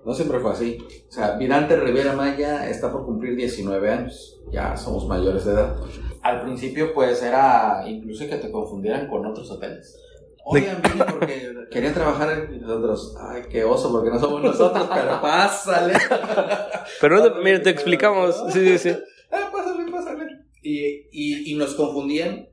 No 0.06 0.14
siempre 0.16 0.40
fue 0.40 0.52
así. 0.52 0.78
O 1.08 1.12
sea, 1.12 1.38
Vidante 1.38 1.76
Rivera 1.76 2.14
Maya 2.14 2.68
está 2.70 2.92
por 2.92 3.06
cumplir 3.06 3.36
19 3.36 3.90
años. 3.90 4.42
Ya 4.52 4.76
somos 4.76 5.08
mayores 5.08 5.46
de 5.46 5.52
edad. 5.52 5.76
Al 6.24 6.42
principio, 6.42 6.92
pues 6.94 7.22
era 7.22 7.84
incluso 7.88 8.28
que 8.28 8.38
te 8.38 8.50
confundieran 8.52 9.08
con 9.08 9.26
otros 9.28 9.52
hoteles. 9.52 9.96
Oigan, 10.46 10.82
vine 10.92 11.06
porque 11.06 11.54
quería 11.72 11.94
trabajar 11.94 12.32
en 12.32 12.62
nosotros. 12.62 13.16
Ay, 13.20 13.44
qué 13.50 13.64
oso, 13.64 13.92
porque 13.92 14.10
no 14.10 14.20
somos 14.20 14.42
nosotros, 14.42 14.88
pero 14.94 15.22
pásale. 15.22 15.94
Pero 17.02 17.18
no 17.18 17.34
te, 17.34 17.40
mira, 17.42 17.62
te 17.62 17.70
explicamos. 17.70 18.36
Sí, 18.52 18.60
sí, 18.60 18.78
sí. 18.78 18.98
Ah, 19.32 19.50
pásale, 19.54 19.92
pásale. 19.92 20.26
Y, 20.62 21.08
y, 21.12 21.52
y 21.52 21.56
nos 21.56 21.74
confundían. 21.76 22.48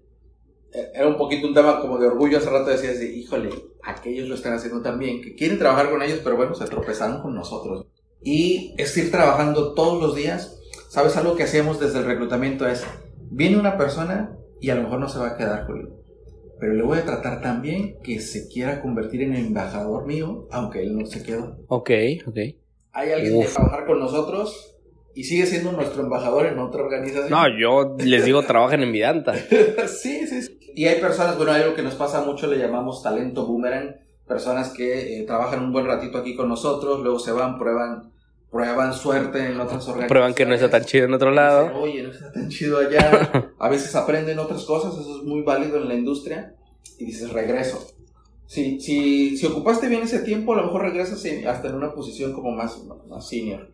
Eh, 0.72 0.90
Era 0.94 1.08
un 1.08 1.16
poquito 1.16 1.46
un 1.46 1.54
tema 1.54 1.80
como 1.80 1.98
de 1.98 2.06
orgullo. 2.06 2.38
Hace 2.38 2.50
rato 2.50 2.70
decías, 2.70 2.98
de, 2.98 3.10
híjole, 3.12 3.50
aquellos 3.82 4.28
lo 4.28 4.34
están 4.34 4.54
haciendo 4.54 4.82
también, 4.82 5.22
que 5.22 5.34
quieren 5.34 5.58
trabajar 5.58 5.90
con 5.90 6.02
ellos, 6.02 6.20
pero 6.22 6.36
bueno, 6.36 6.54
se 6.54 6.66
tropezaron 6.66 7.22
con 7.22 7.34
nosotros. 7.34 7.86
Y 8.22 8.74
es 8.78 8.96
ir 8.96 9.10
trabajando 9.10 9.74
todos 9.74 10.00
los 10.00 10.14
días. 10.14 10.58
¿Sabes 10.88 11.16
algo 11.16 11.36
que 11.36 11.44
hacíamos 11.44 11.80
desde 11.80 11.98
el 11.98 12.04
reclutamiento? 12.04 12.66
Es, 12.66 12.84
viene 13.30 13.58
una 13.58 13.76
persona 13.76 14.36
y 14.60 14.70
a 14.70 14.74
lo 14.74 14.82
mejor 14.82 15.00
no 15.00 15.08
se 15.08 15.18
va 15.18 15.28
a 15.28 15.36
quedar, 15.36 15.66
Julio. 15.66 15.90
Pero 16.60 16.74
le 16.74 16.82
voy 16.82 16.98
a 16.98 17.04
tratar 17.04 17.40
tan 17.40 17.62
bien 17.62 17.96
que 18.02 18.20
se 18.20 18.48
quiera 18.48 18.80
convertir 18.80 19.22
en 19.22 19.34
embajador 19.36 20.06
mío, 20.06 20.48
aunque 20.50 20.82
él 20.82 20.96
no 20.96 21.06
se 21.06 21.22
quedó. 21.22 21.56
Ok, 21.68 21.90
ok. 22.26 22.36
Hay 22.92 23.12
alguien 23.12 23.32
que 23.40 23.46
Uf. 23.46 23.54
trabajar 23.54 23.86
con 23.86 24.00
nosotros 24.00 24.74
y 25.14 25.24
sigue 25.24 25.46
siendo 25.46 25.72
nuestro 25.72 26.02
embajador 26.02 26.46
en 26.46 26.58
otra 26.58 26.82
organización. 26.82 27.30
No, 27.30 27.44
yo 27.58 27.96
les 27.98 28.24
digo, 28.24 28.42
trabajen 28.42 28.82
en 28.82 28.92
Vidanta. 28.92 29.34
sí, 29.88 30.26
sí, 30.26 30.42
sí. 30.42 30.58
Y 30.74 30.86
hay 30.86 31.00
personas, 31.00 31.36
bueno, 31.36 31.52
hay 31.52 31.62
algo 31.62 31.74
que 31.74 31.82
nos 31.82 31.94
pasa 31.94 32.22
mucho, 32.22 32.46
le 32.46 32.58
llamamos 32.58 33.02
talento 33.02 33.46
boomerang. 33.46 33.96
Personas 34.26 34.70
que 34.70 35.20
eh, 35.20 35.24
trabajan 35.24 35.62
un 35.62 35.72
buen 35.72 35.86
ratito 35.86 36.18
aquí 36.18 36.36
con 36.36 36.48
nosotros, 36.48 37.00
luego 37.00 37.18
se 37.18 37.32
van, 37.32 37.58
prueban, 37.58 38.12
prueban 38.50 38.92
suerte 38.94 39.38
en 39.38 39.52
otras 39.60 39.86
organizaciones. 39.88 40.08
Prueban 40.08 40.34
que 40.34 40.46
no 40.46 40.54
está 40.54 40.70
tan 40.70 40.84
chido 40.84 41.04
en 41.06 41.14
otro 41.14 41.30
Dicen, 41.30 41.44
lado. 41.44 41.80
Oye, 41.80 42.02
no 42.02 42.10
está 42.10 42.32
tan 42.32 42.48
chido 42.48 42.78
allá. 42.78 43.50
A 43.58 43.68
veces 43.68 43.94
aprenden 43.94 44.38
otras 44.38 44.64
cosas, 44.64 44.94
eso 44.98 45.18
es 45.18 45.22
muy 45.24 45.42
válido 45.42 45.76
en 45.78 45.88
la 45.88 45.94
industria. 45.94 46.54
Y 46.98 47.04
dices, 47.06 47.30
regreso. 47.32 47.86
Si, 48.46 48.80
si, 48.80 49.36
si 49.36 49.46
ocupaste 49.46 49.88
bien 49.88 50.02
ese 50.02 50.20
tiempo, 50.20 50.54
a 50.54 50.56
lo 50.56 50.64
mejor 50.64 50.82
regresas 50.82 51.22
en- 51.26 51.46
hasta 51.46 51.68
en 51.68 51.74
una 51.74 51.92
posición 51.92 52.32
como 52.32 52.50
más, 52.50 52.82
más 53.08 53.28
senior. 53.28 53.68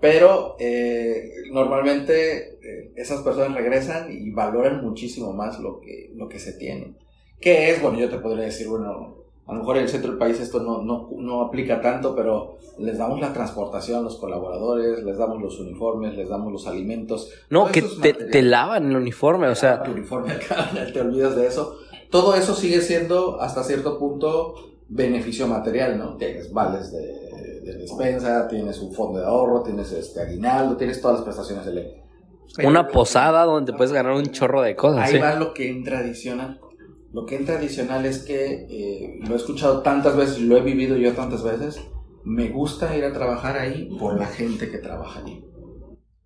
Pero 0.00 0.56
eh, 0.60 1.30
normalmente 1.52 2.52
eh, 2.62 2.92
esas 2.96 3.22
personas 3.22 3.54
regresan 3.54 4.10
y 4.10 4.30
valoran 4.30 4.82
muchísimo 4.82 5.32
más 5.32 5.58
lo 5.60 5.80
que, 5.80 6.10
lo 6.14 6.28
que 6.28 6.38
se 6.38 6.52
tiene. 6.54 6.94
¿Qué 7.40 7.70
es? 7.70 7.82
Bueno, 7.82 7.98
yo 7.98 8.08
te 8.08 8.18
podría 8.18 8.44
decir, 8.46 8.68
bueno, 8.68 9.19
a 9.50 9.54
lo 9.54 9.58
mejor 9.60 9.78
en 9.78 9.82
el 9.82 9.88
centro 9.88 10.10
del 10.10 10.18
país 10.18 10.38
esto 10.38 10.60
no, 10.60 10.80
no, 10.82 11.08
no 11.16 11.42
aplica 11.42 11.80
tanto, 11.80 12.14
pero 12.14 12.58
les 12.78 12.98
damos 12.98 13.20
la 13.20 13.32
transportación 13.32 13.98
a 13.98 14.02
los 14.02 14.16
colaboradores, 14.16 15.02
les 15.02 15.18
damos 15.18 15.42
los 15.42 15.58
uniformes, 15.58 16.16
les 16.16 16.28
damos 16.28 16.52
los 16.52 16.68
alimentos. 16.68 17.32
No, 17.50 17.66
que 17.66 17.82
te, 17.82 18.14
te 18.14 18.42
lavan 18.42 18.90
el 18.90 18.96
uniforme, 18.96 19.48
o 19.48 19.56
sea, 19.56 19.82
Tu 19.82 19.90
uniforme 19.90 20.34
acá, 20.34 20.70
te 20.92 21.00
olvidas 21.00 21.34
de 21.34 21.48
eso. 21.48 21.78
Todo 22.10 22.36
eso 22.36 22.54
sigue 22.54 22.80
siendo 22.80 23.40
hasta 23.40 23.64
cierto 23.64 23.98
punto 23.98 24.54
beneficio 24.88 25.48
material, 25.48 25.98
¿no? 25.98 26.16
Tienes 26.16 26.52
vales 26.52 26.92
de, 26.92 27.00
de 27.64 27.74
despensa, 27.76 28.46
tienes 28.46 28.78
un 28.78 28.94
fondo 28.94 29.18
de 29.18 29.26
ahorro, 29.26 29.64
tienes 29.64 29.90
este 29.90 30.20
aguinaldo, 30.20 30.76
tienes 30.76 31.00
todas 31.00 31.16
las 31.16 31.24
prestaciones 31.24 31.66
de 31.66 31.72
ley. 31.72 32.02
Pero 32.54 32.68
una 32.68 32.86
posada 32.86 33.44
donde 33.44 33.72
puedes 33.72 33.92
ganar 33.92 34.12
un 34.12 34.26
chorro 34.26 34.62
de 34.62 34.76
cosas. 34.76 35.08
Ahí 35.08 35.14
¿sí? 35.14 35.18
va 35.18 35.34
lo 35.34 35.52
que 35.52 35.68
entra 35.68 35.98
adicional. 35.98 36.60
Lo 37.12 37.26
que 37.26 37.36
entra 37.36 37.56
adicional 37.56 38.06
es 38.06 38.20
que 38.20 38.66
eh, 38.70 39.18
lo 39.26 39.34
he 39.34 39.36
escuchado 39.36 39.82
tantas 39.82 40.16
veces, 40.16 40.40
lo 40.40 40.56
he 40.56 40.62
vivido 40.62 40.96
yo 40.96 41.12
tantas 41.12 41.42
veces. 41.42 41.80
Me 42.24 42.48
gusta 42.50 42.96
ir 42.96 43.04
a 43.04 43.12
trabajar 43.12 43.56
ahí 43.58 43.88
por 43.98 44.18
la 44.18 44.26
gente 44.26 44.70
que 44.70 44.78
trabaja 44.78 45.20
allí. 45.20 45.44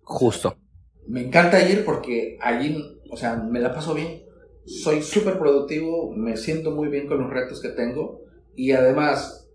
Justo. 0.03 0.57
Me 1.07 1.25
encanta 1.25 1.67
ir 1.67 1.85
porque 1.85 2.37
allí, 2.41 2.99
o 3.09 3.17
sea, 3.17 3.37
me 3.37 3.59
la 3.59 3.73
paso 3.73 3.93
bien. 3.93 4.23
Soy 4.65 5.01
súper 5.01 5.39
productivo, 5.39 6.11
me 6.11 6.37
siento 6.37 6.71
muy 6.71 6.89
bien 6.89 7.07
con 7.07 7.19
los 7.19 7.29
retos 7.29 7.61
que 7.61 7.69
tengo 7.69 8.21
y 8.55 8.71
además 8.71 9.49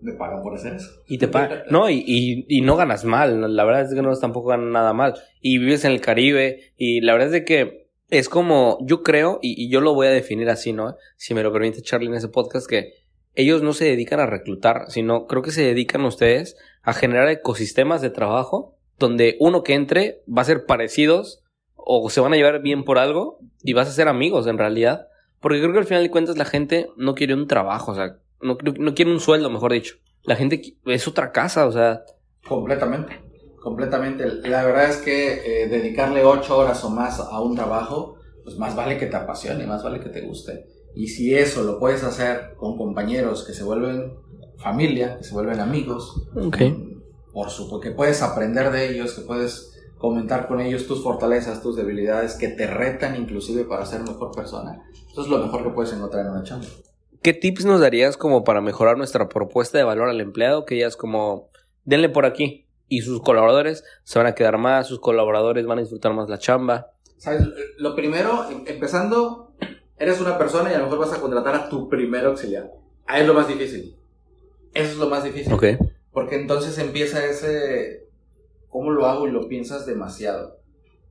me 0.00 0.12
pagan 0.12 0.42
por 0.42 0.54
hacer 0.54 0.74
eso. 0.74 0.90
Y 1.06 1.16
te 1.16 1.28
pagan. 1.28 1.62
No, 1.70 1.88
y, 1.88 2.04
y, 2.06 2.44
y 2.48 2.60
no 2.60 2.76
ganas 2.76 3.04
mal. 3.04 3.56
La 3.56 3.64
verdad 3.64 3.82
es 3.82 3.94
que 3.94 4.02
no 4.02 4.14
tampoco 4.16 4.48
ganan 4.48 4.72
nada 4.72 4.92
mal. 4.92 5.14
Y 5.40 5.58
vives 5.58 5.84
en 5.86 5.92
el 5.92 6.00
Caribe. 6.02 6.72
Y 6.76 7.00
la 7.00 7.14
verdad 7.14 7.28
es 7.28 7.32
de 7.32 7.44
que 7.44 7.83
es 8.18 8.28
como, 8.28 8.78
yo 8.82 9.02
creo, 9.02 9.38
y, 9.42 9.68
yo 9.68 9.80
lo 9.80 9.94
voy 9.94 10.06
a 10.06 10.10
definir 10.10 10.48
así, 10.50 10.72
¿no? 10.72 10.96
Si 11.16 11.34
me 11.34 11.42
lo 11.42 11.52
permite 11.52 11.82
Charlie 11.82 12.08
en 12.08 12.14
ese 12.14 12.28
podcast, 12.28 12.68
que 12.68 12.94
ellos 13.34 13.62
no 13.62 13.72
se 13.72 13.84
dedican 13.84 14.20
a 14.20 14.26
reclutar, 14.26 14.84
sino 14.88 15.26
creo 15.26 15.42
que 15.42 15.50
se 15.50 15.62
dedican 15.62 16.04
ustedes 16.04 16.56
a 16.82 16.92
generar 16.92 17.28
ecosistemas 17.28 18.00
de 18.02 18.10
trabajo 18.10 18.76
donde 18.98 19.36
uno 19.40 19.62
que 19.62 19.74
entre 19.74 20.22
va 20.26 20.42
a 20.42 20.46
ser 20.46 20.66
parecidos 20.66 21.42
o 21.74 22.08
se 22.10 22.20
van 22.20 22.32
a 22.32 22.36
llevar 22.36 22.62
bien 22.62 22.84
por 22.84 22.98
algo 22.98 23.40
y 23.62 23.72
vas 23.72 23.88
a 23.88 23.92
ser 23.92 24.08
amigos 24.08 24.46
en 24.46 24.58
realidad. 24.58 25.08
Porque 25.40 25.60
creo 25.60 25.72
que 25.72 25.80
al 25.80 25.86
final 25.86 26.02
de 26.02 26.10
cuentas 26.10 26.38
la 26.38 26.44
gente 26.44 26.88
no 26.96 27.14
quiere 27.14 27.34
un 27.34 27.48
trabajo, 27.48 27.92
o 27.92 27.94
sea, 27.94 28.18
no, 28.40 28.56
no 28.78 28.94
quiere 28.94 29.10
un 29.10 29.20
sueldo, 29.20 29.50
mejor 29.50 29.72
dicho. 29.72 29.96
La 30.22 30.36
gente 30.36 30.76
es 30.86 31.08
otra 31.08 31.32
casa, 31.32 31.66
o 31.66 31.72
sea, 31.72 32.04
Completamente. 32.46 33.20
Completamente. 33.64 34.26
La 34.46 34.62
verdad 34.62 34.90
es 34.90 34.98
que 34.98 35.62
eh, 35.62 35.68
dedicarle 35.68 36.22
ocho 36.22 36.58
horas 36.58 36.84
o 36.84 36.90
más 36.90 37.18
a 37.18 37.40
un 37.40 37.56
trabajo, 37.56 38.16
pues 38.44 38.58
más 38.58 38.76
vale 38.76 38.98
que 38.98 39.06
te 39.06 39.16
apasione, 39.16 39.66
más 39.66 39.82
vale 39.82 40.00
que 40.00 40.10
te 40.10 40.20
guste. 40.20 40.66
Y 40.94 41.08
si 41.08 41.34
eso 41.34 41.64
lo 41.64 41.80
puedes 41.80 42.04
hacer 42.04 42.56
con 42.58 42.76
compañeros 42.76 43.42
que 43.46 43.54
se 43.54 43.64
vuelven 43.64 44.12
familia, 44.58 45.16
que 45.16 45.24
se 45.24 45.32
vuelven 45.32 45.60
amigos, 45.60 46.28
por 47.32 47.48
supuesto 47.48 47.80
que 47.80 47.90
puedes 47.92 48.20
aprender 48.20 48.70
de 48.70 48.90
ellos, 48.90 49.14
que 49.14 49.22
puedes 49.22 49.72
comentar 49.96 50.46
con 50.46 50.60
ellos 50.60 50.86
tus 50.86 51.02
fortalezas, 51.02 51.62
tus 51.62 51.74
debilidades, 51.74 52.34
que 52.34 52.48
te 52.48 52.66
retan 52.66 53.16
inclusive 53.16 53.64
para 53.64 53.86
ser 53.86 54.02
mejor 54.02 54.30
persona. 54.30 54.82
Eso 55.10 55.22
es 55.22 55.28
lo 55.28 55.38
mejor 55.38 55.62
que 55.62 55.70
puedes 55.70 55.94
encontrar 55.94 56.26
en 56.26 56.32
una 56.32 56.42
chamba. 56.42 56.66
¿Qué 57.22 57.32
tips 57.32 57.64
nos 57.64 57.80
darías 57.80 58.18
como 58.18 58.44
para 58.44 58.60
mejorar 58.60 58.98
nuestra 58.98 59.30
propuesta 59.30 59.78
de 59.78 59.84
valor 59.84 60.10
al 60.10 60.20
empleado? 60.20 60.66
Que 60.66 60.76
ya 60.76 60.86
es 60.86 60.96
como, 60.98 61.48
denle 61.86 62.10
por 62.10 62.26
aquí. 62.26 62.63
Y 62.88 63.00
sus 63.00 63.22
colaboradores 63.22 63.84
se 64.02 64.18
van 64.18 64.26
a 64.26 64.34
quedar 64.34 64.58
más, 64.58 64.86
sus 64.86 65.00
colaboradores 65.00 65.66
van 65.66 65.78
a 65.78 65.80
disfrutar 65.82 66.12
más 66.12 66.28
la 66.28 66.38
chamba. 66.38 66.92
¿Sabes? 67.16 67.42
Lo 67.78 67.94
primero, 67.94 68.50
em, 68.50 68.64
empezando, 68.66 69.54
eres 69.98 70.20
una 70.20 70.36
persona 70.36 70.70
y 70.70 70.74
a 70.74 70.78
lo 70.78 70.84
mejor 70.84 70.98
vas 70.98 71.12
a 71.12 71.20
contratar 71.20 71.54
a 71.54 71.68
tu 71.68 71.88
primer 71.88 72.26
auxiliar. 72.26 72.70
Ahí 73.06 73.22
es 73.22 73.26
lo 73.26 73.34
más 73.34 73.48
difícil. 73.48 73.96
Eso 74.74 74.92
es 74.92 74.96
lo 74.98 75.08
más 75.08 75.24
difícil. 75.24 75.52
Ok. 75.52 75.64
Porque 76.12 76.36
entonces 76.36 76.78
empieza 76.78 77.24
ese, 77.24 78.08
¿cómo 78.68 78.90
lo 78.90 79.06
hago? 79.06 79.26
Y 79.26 79.30
lo 79.30 79.48
piensas 79.48 79.86
demasiado. 79.86 80.60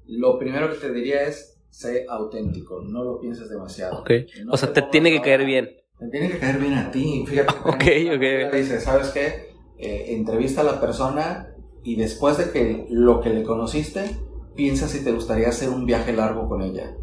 Lo 0.05 0.37
primero 0.37 0.69
que 0.69 0.77
te 0.77 0.91
diría 0.91 1.23
es, 1.23 1.61
sé 1.69 2.05
auténtico, 2.09 2.81
no 2.81 3.03
lo 3.03 3.19
pienses 3.19 3.49
demasiado. 3.49 3.99
Ok. 3.99 4.11
o 4.49 4.57
sea, 4.57 4.71
te 4.71 4.81
tiene 4.83 5.11
que 5.11 5.21
caer 5.21 5.45
bien. 5.45 5.71
Te 5.97 6.09
tiene 6.09 6.29
que 6.29 6.39
caer 6.39 6.59
bien 6.59 6.73
a 6.73 6.91
ti. 6.91 7.25
Fíjate. 7.27 7.53
ok, 7.65 7.83
ok. 8.15 8.53
Dice, 8.53 8.79
¿sabes 8.79 9.09
qué? 9.09 9.53
Eh, 9.77 10.13
entrevista 10.13 10.61
a 10.61 10.65
la 10.65 10.79
persona 10.79 11.52
y 11.83 11.95
después 11.95 12.37
de 12.37 12.51
que 12.51 12.87
lo 12.89 13.21
que 13.21 13.29
le 13.29 13.43
conociste, 13.43 14.17
piensa 14.55 14.87
si 14.87 15.03
te 15.03 15.11
gustaría 15.11 15.49
hacer 15.49 15.69
un 15.69 15.85
viaje 15.85 16.13
largo 16.13 16.47
con 16.47 16.61
ella. 16.61 16.95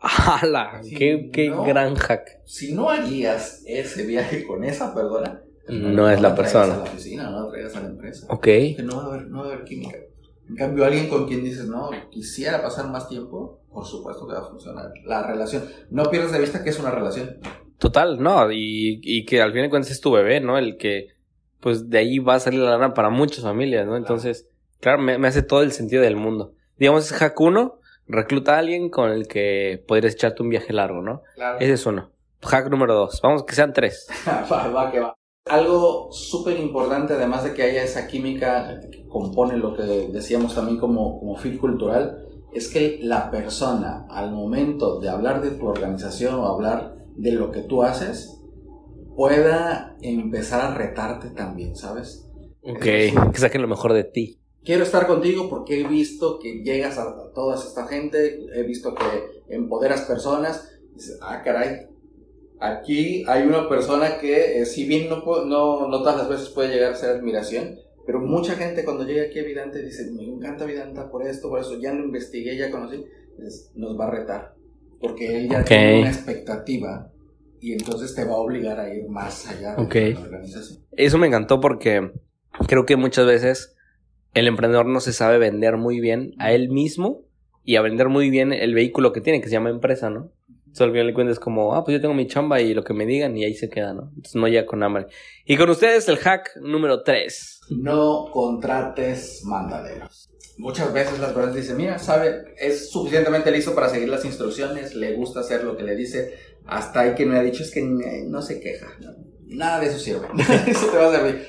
¡Hala! 0.00 0.80
qué, 0.96 1.30
qué 1.32 1.50
gran 1.66 1.96
hack! 1.96 2.40
Si 2.44 2.72
no 2.72 2.90
harías 2.90 3.62
ese 3.66 4.06
viaje 4.06 4.46
con 4.46 4.64
esa 4.64 4.94
persona, 4.94 5.42
no, 5.68 6.08
es 6.08 6.20
la 6.20 6.34
persona. 6.34 6.74
a 6.74 6.78
la 6.78 6.82
oficina, 6.84 7.30
no 7.30 7.44
la 7.44 7.50
traigas 7.50 7.76
a 7.76 7.80
la 7.80 7.88
empresa. 7.88 8.26
Ok. 8.30 8.48
no 8.82 8.96
va 8.96 9.02
a 9.02 9.06
haber, 9.06 9.26
no 9.28 9.40
va 9.40 9.44
a 9.44 9.52
haber 9.52 9.64
química. 9.64 9.98
En 10.48 10.56
cambio, 10.56 10.84
alguien 10.84 11.08
con 11.08 11.26
quien 11.26 11.44
dices, 11.44 11.66
no, 11.66 11.90
quisiera 12.10 12.62
pasar 12.62 12.88
más 12.88 13.08
tiempo, 13.08 13.60
por 13.70 13.84
supuesto 13.84 14.26
que 14.26 14.32
va 14.32 14.40
a 14.40 14.48
funcionar. 14.48 14.92
La 15.04 15.26
relación. 15.26 15.64
No 15.90 16.04
pierdas 16.04 16.32
de 16.32 16.40
vista 16.40 16.64
que 16.64 16.70
es 16.70 16.78
una 16.78 16.90
relación. 16.90 17.38
Total, 17.78 18.20
no, 18.20 18.50
y, 18.50 19.00
y 19.02 19.26
que 19.26 19.42
al 19.42 19.52
fin 19.52 19.62
de 19.62 19.70
cuentas 19.70 19.92
es 19.92 20.00
tu 20.00 20.10
bebé, 20.10 20.40
¿no? 20.40 20.56
El 20.56 20.78
que, 20.78 21.08
pues 21.60 21.90
de 21.90 21.98
ahí 21.98 22.18
va 22.18 22.34
a 22.34 22.40
salir 22.40 22.60
la 22.60 22.70
lana 22.70 22.94
para 22.94 23.10
muchas 23.10 23.44
familias, 23.44 23.86
¿no? 23.86 23.96
Entonces, 23.96 24.48
claro, 24.80 25.02
me, 25.02 25.14
hace 25.26 25.42
todo 25.42 25.62
el 25.62 25.72
sentido 25.72 26.02
del 26.02 26.16
mundo. 26.16 26.52
Digamos, 26.78 27.10
es 27.10 27.12
hack 27.12 27.40
uno, 27.40 27.80
recluta 28.06 28.56
a 28.56 28.58
alguien 28.58 28.90
con 28.90 29.10
el 29.10 29.26
que 29.26 29.82
podrías 29.86 30.14
echarte 30.14 30.42
un 30.42 30.50
viaje 30.50 30.72
largo, 30.72 31.02
¿no? 31.02 31.22
Claro. 31.34 31.58
Ese 31.58 31.72
es 31.72 31.86
uno. 31.86 32.10
Hack 32.42 32.70
número 32.70 32.94
dos, 32.94 33.20
vamos, 33.22 33.44
que 33.44 33.54
sean 33.54 33.72
tres. 33.72 34.06
va, 34.50 34.68
va, 34.68 34.90
que 34.90 35.00
va. 35.00 35.14
Algo 35.46 36.12
súper 36.12 36.58
importante, 36.58 37.14
además 37.14 37.42
de 37.42 37.54
que 37.54 37.62
haya 37.62 37.82
esa 37.82 38.06
química 38.06 38.80
que 38.90 39.08
compone 39.08 39.56
lo 39.56 39.74
que 39.74 39.82
decíamos 39.82 40.54
también 40.54 40.78
como, 40.78 41.18
como 41.18 41.36
fit 41.36 41.58
cultural, 41.58 42.26
es 42.52 42.68
que 42.68 42.98
la 43.02 43.30
persona, 43.30 44.06
al 44.10 44.30
momento 44.30 45.00
de 45.00 45.08
hablar 45.08 45.40
de 45.40 45.52
tu 45.52 45.66
organización 45.66 46.34
o 46.34 46.46
hablar 46.46 46.96
de 47.16 47.32
lo 47.32 47.50
que 47.50 47.62
tú 47.62 47.82
haces 47.82 48.37
pueda 49.18 49.96
empezar 50.00 50.60
a 50.60 50.74
retarte 50.76 51.30
también, 51.30 51.74
¿sabes? 51.74 52.24
Ok, 52.62 52.78
que 52.78 53.12
saquen 53.34 53.62
lo 53.62 53.66
mejor 53.66 53.92
de 53.92 54.04
ti. 54.04 54.38
Quiero 54.62 54.84
estar 54.84 55.08
contigo 55.08 55.50
porque 55.50 55.80
he 55.80 55.88
visto 55.88 56.38
que 56.38 56.62
llegas 56.62 56.98
a, 56.98 57.32
toda 57.34 57.56
esta 57.56 57.88
gente, 57.88 58.46
he 58.54 58.62
visto 58.62 58.94
que 58.94 59.42
empoderas 59.52 60.02
personas. 60.02 60.70
Dices, 60.94 61.18
ah, 61.20 61.42
caray, 61.42 61.88
aquí 62.60 63.24
hay 63.26 63.42
una 63.42 63.68
persona 63.68 64.18
que, 64.18 64.62
eh, 64.62 64.66
si 64.66 64.86
bien 64.86 65.08
no, 65.10 65.24
no, 65.44 65.88
no 65.88 65.98
todas 65.98 66.16
las 66.16 66.28
veces 66.28 66.50
puede 66.50 66.72
llegar 66.74 66.92
a 66.92 66.96
ser 66.96 67.10
admiración, 67.10 67.76
pero 68.06 68.20
mucha 68.20 68.54
gente 68.54 68.84
cuando 68.84 69.04
llega 69.04 69.24
aquí 69.24 69.40
a 69.40 69.42
Vidante 69.42 69.82
dice, 69.82 70.12
me 70.12 70.22
encanta 70.22 70.64
Vidanta 70.64 71.10
por 71.10 71.26
esto, 71.26 71.48
por 71.48 71.58
eso, 71.58 71.76
ya 71.80 71.92
lo 71.92 72.04
investigué, 72.04 72.56
ya 72.56 72.70
conocí, 72.70 73.04
nos 73.74 73.98
va 73.98 74.06
a 74.06 74.10
retar 74.12 74.58
porque 75.00 75.36
él 75.36 75.48
ya 75.48 75.64
tiene 75.64 76.00
una 76.00 76.10
expectativa 76.10 77.12
y 77.60 77.72
entonces 77.72 78.14
te 78.14 78.24
va 78.24 78.32
a 78.32 78.38
obligar 78.38 78.80
a 78.80 78.92
ir 78.92 79.08
más 79.08 79.46
allá 79.48 79.76
de 79.76 80.14
la 80.14 80.20
organización. 80.20 80.84
Eso 80.92 81.18
me 81.18 81.26
encantó 81.26 81.60
porque 81.60 82.12
creo 82.66 82.86
que 82.86 82.96
muchas 82.96 83.26
veces 83.26 83.76
el 84.34 84.46
emprendedor 84.46 84.86
no 84.86 85.00
se 85.00 85.12
sabe 85.12 85.38
vender 85.38 85.76
muy 85.76 86.00
bien 86.00 86.34
a 86.38 86.52
él 86.52 86.68
mismo 86.68 87.22
y 87.64 87.76
a 87.76 87.82
vender 87.82 88.08
muy 88.08 88.30
bien 88.30 88.52
el 88.52 88.74
vehículo 88.74 89.12
que 89.12 89.20
tiene, 89.20 89.40
que 89.40 89.48
se 89.48 89.52
llama 89.52 89.70
empresa, 89.70 90.10
¿no? 90.10 90.30
Entonces 90.78 91.02
al 91.04 91.12
final 91.12 91.28
le 91.28 91.36
como, 91.36 91.74
ah, 91.74 91.84
pues 91.84 91.96
yo 91.96 92.00
tengo 92.00 92.14
mi 92.14 92.26
chamba 92.26 92.60
y 92.60 92.72
lo 92.72 92.84
que 92.84 92.94
me 92.94 93.04
digan 93.04 93.36
y 93.36 93.44
ahí 93.44 93.54
se 93.54 93.68
queda, 93.68 93.94
¿no? 93.94 94.10
Entonces 94.10 94.36
no 94.36 94.46
llega 94.46 94.66
con 94.66 94.82
hambre. 94.82 95.06
Y 95.44 95.56
con 95.56 95.68
ustedes 95.70 96.08
el 96.08 96.18
hack 96.18 96.56
número 96.62 97.02
3. 97.02 97.60
No 97.70 98.26
contrates 98.32 99.42
mandaderos 99.44 100.30
muchas 100.56 100.92
veces 100.92 101.20
las 101.20 101.32
personas 101.32 101.54
dicen, 101.54 101.76
mira, 101.76 102.00
sabe, 102.00 102.52
es 102.58 102.90
suficientemente 102.90 103.52
listo 103.52 103.76
para 103.76 103.88
seguir 103.88 104.08
las 104.08 104.24
instrucciones, 104.24 104.92
le 104.96 105.14
gusta 105.14 105.38
hacer 105.38 105.62
lo 105.62 105.76
que 105.76 105.84
le 105.84 105.94
dice, 105.94 106.34
hasta 106.66 107.02
hay 107.02 107.14
que 107.14 107.24
me 107.26 107.38
ha 107.38 107.42
dicho 107.44 107.62
es 107.62 107.70
que 107.70 107.80
no 107.80 108.42
se 108.42 108.58
queja, 108.58 108.88
nada 109.46 109.78
de 109.78 109.86
eso 109.86 110.00
sirve, 110.00 110.26
eso 110.66 110.88
te 110.88 110.96
va 110.96 111.10
a 111.10 111.12
servir. 111.12 111.46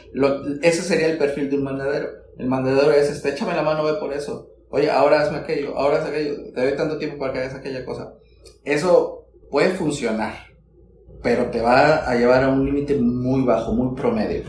ese 0.61 0.83
sería 0.83 1.07
el 1.07 1.17
perfil 1.17 1.49
de 1.49 1.57
un 1.57 1.63
mandadero. 1.63 2.07
El 2.37 2.45
mandadero 2.45 2.91
es, 2.91 3.09
este, 3.09 3.29
échame 3.29 3.55
la 3.55 3.63
mano, 3.63 3.83
ve 3.83 3.95
por 3.99 4.13
eso. 4.13 4.49
Oye, 4.69 4.89
ahora 4.89 5.21
hazme 5.21 5.39
aquello, 5.39 5.75
ahora 5.75 5.97
haz 5.97 6.07
aquello, 6.07 6.35
te 6.53 6.61
doy 6.61 6.77
tanto 6.77 6.97
tiempo 6.97 7.17
para 7.17 7.33
que 7.33 7.39
hagas 7.39 7.55
aquella 7.55 7.83
cosa. 7.83 8.13
Eso 8.63 9.25
puede 9.49 9.71
funcionar, 9.71 10.33
pero 11.23 11.49
te 11.49 11.61
va 11.61 12.09
a 12.09 12.15
llevar 12.15 12.43
a 12.43 12.49
un 12.49 12.65
límite 12.65 12.97
muy 12.97 13.43
bajo, 13.43 13.73
muy 13.73 13.95
promedio. 13.95 14.43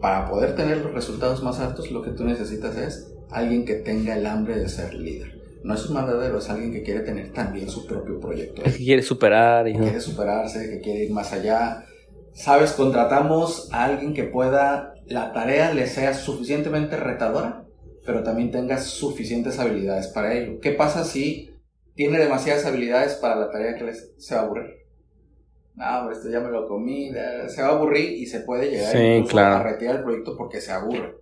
Para 0.00 0.28
poder 0.28 0.54
tener 0.54 0.78
los 0.78 0.92
resultados 0.92 1.42
más 1.42 1.58
altos, 1.58 1.90
lo 1.90 2.02
que 2.02 2.10
tú 2.10 2.24
necesitas 2.24 2.76
es 2.76 3.12
alguien 3.30 3.64
que 3.64 3.74
tenga 3.74 4.16
el 4.16 4.26
hambre 4.26 4.58
de 4.58 4.68
ser 4.68 4.94
líder. 4.94 5.36
No 5.64 5.74
es 5.74 5.84
un 5.86 5.94
mandadero, 5.94 6.38
es 6.38 6.48
alguien 6.48 6.72
que 6.72 6.82
quiere 6.82 7.00
tener 7.00 7.32
también 7.32 7.68
su 7.68 7.86
propio 7.86 8.20
proyecto. 8.20 8.62
Que 8.62 8.70
quiere 8.72 9.02
superar. 9.02 9.66
Y 9.66 9.72
que 9.72 9.80
quiere 9.80 10.00
superarse, 10.00 10.70
que 10.70 10.80
quiere 10.80 11.04
ir 11.04 11.12
más 11.12 11.32
allá. 11.32 11.84
Sabes, 12.32 12.72
contratamos 12.72 13.68
a 13.72 13.84
alguien 13.84 14.14
que 14.14 14.24
pueda, 14.24 14.94
la 15.06 15.32
tarea 15.32 15.72
le 15.72 15.86
sea 15.86 16.14
suficientemente 16.14 16.96
retadora, 16.96 17.64
pero 18.04 18.22
también 18.22 18.50
tenga 18.50 18.78
suficientes 18.78 19.58
habilidades 19.58 20.06
para 20.08 20.34
ello. 20.34 20.60
¿Qué 20.60 20.70
pasa 20.70 21.04
si 21.04 21.55
tiene 21.96 22.18
demasiadas 22.18 22.66
habilidades 22.66 23.14
para 23.14 23.36
la 23.36 23.50
tarea 23.50 23.74
que 23.74 23.84
les, 23.84 24.12
se 24.18 24.34
va 24.34 24.42
a 24.42 24.44
aburrir? 24.44 24.86
No, 25.74 26.10
esto 26.10 26.30
ya 26.30 26.40
me 26.40 26.50
lo 26.50 26.66
comí, 26.68 27.10
se 27.48 27.62
va 27.62 27.68
a 27.68 27.72
aburrir 27.72 28.12
y 28.12 28.26
se 28.26 28.40
puede 28.40 28.70
llegar 28.70 29.52
a 29.52 29.62
retirar 29.62 29.96
el 29.96 30.02
proyecto 30.04 30.36
porque 30.36 30.60
se 30.60 30.72
aburre. 30.72 31.16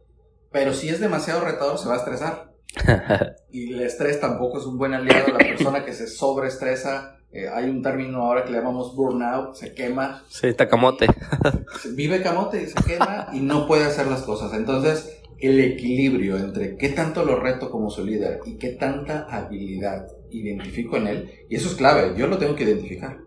Pero 0.52 0.72
si 0.72 0.88
es 0.88 1.00
demasiado 1.00 1.44
retador, 1.44 1.78
se 1.78 1.88
va 1.88 1.94
a 1.94 1.98
estresar. 1.98 2.52
y 3.50 3.72
el 3.72 3.80
estrés 3.80 4.20
tampoco 4.20 4.58
es 4.58 4.66
un 4.66 4.78
buen 4.78 4.94
aliado. 4.94 5.32
La 5.32 5.38
persona 5.38 5.84
que 5.84 5.92
se 5.92 6.06
sobreestresa, 6.06 7.18
eh, 7.32 7.48
hay 7.48 7.68
un 7.68 7.82
término 7.82 8.18
ahora 8.22 8.44
que 8.44 8.52
le 8.52 8.58
llamamos 8.58 8.94
burnout, 8.94 9.54
se 9.54 9.74
quema. 9.74 10.22
Sí, 10.28 10.46
está 10.46 10.68
camote. 10.68 11.06
vive 11.94 12.22
camote 12.22 12.62
y 12.62 12.66
se 12.66 12.82
quema 12.84 13.28
y 13.32 13.40
no 13.40 13.66
puede 13.66 13.84
hacer 13.84 14.06
las 14.06 14.22
cosas. 14.22 14.52
Entonces, 14.54 15.20
el 15.40 15.58
equilibrio 15.60 16.36
entre 16.36 16.76
qué 16.76 16.90
tanto 16.90 17.24
lo 17.24 17.40
reto 17.40 17.70
como 17.70 17.90
su 17.90 18.04
líder 18.04 18.40
y 18.44 18.56
qué 18.56 18.70
tanta 18.70 19.26
habilidad 19.28 20.06
identifico 20.40 20.96
en 20.96 21.06
él, 21.06 21.30
y 21.48 21.56
eso 21.56 21.68
es 21.68 21.74
clave, 21.74 22.14
yo 22.16 22.26
lo 22.26 22.38
tengo 22.38 22.54
que 22.54 22.64
identificar. 22.64 23.18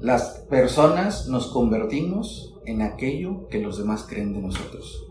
Las 0.00 0.44
personas 0.48 1.26
nos 1.28 1.48
convertimos 1.48 2.54
en 2.66 2.82
aquello 2.82 3.48
que 3.48 3.60
los 3.60 3.78
demás 3.78 4.06
creen 4.08 4.32
de 4.32 4.40
nosotros. 4.40 5.04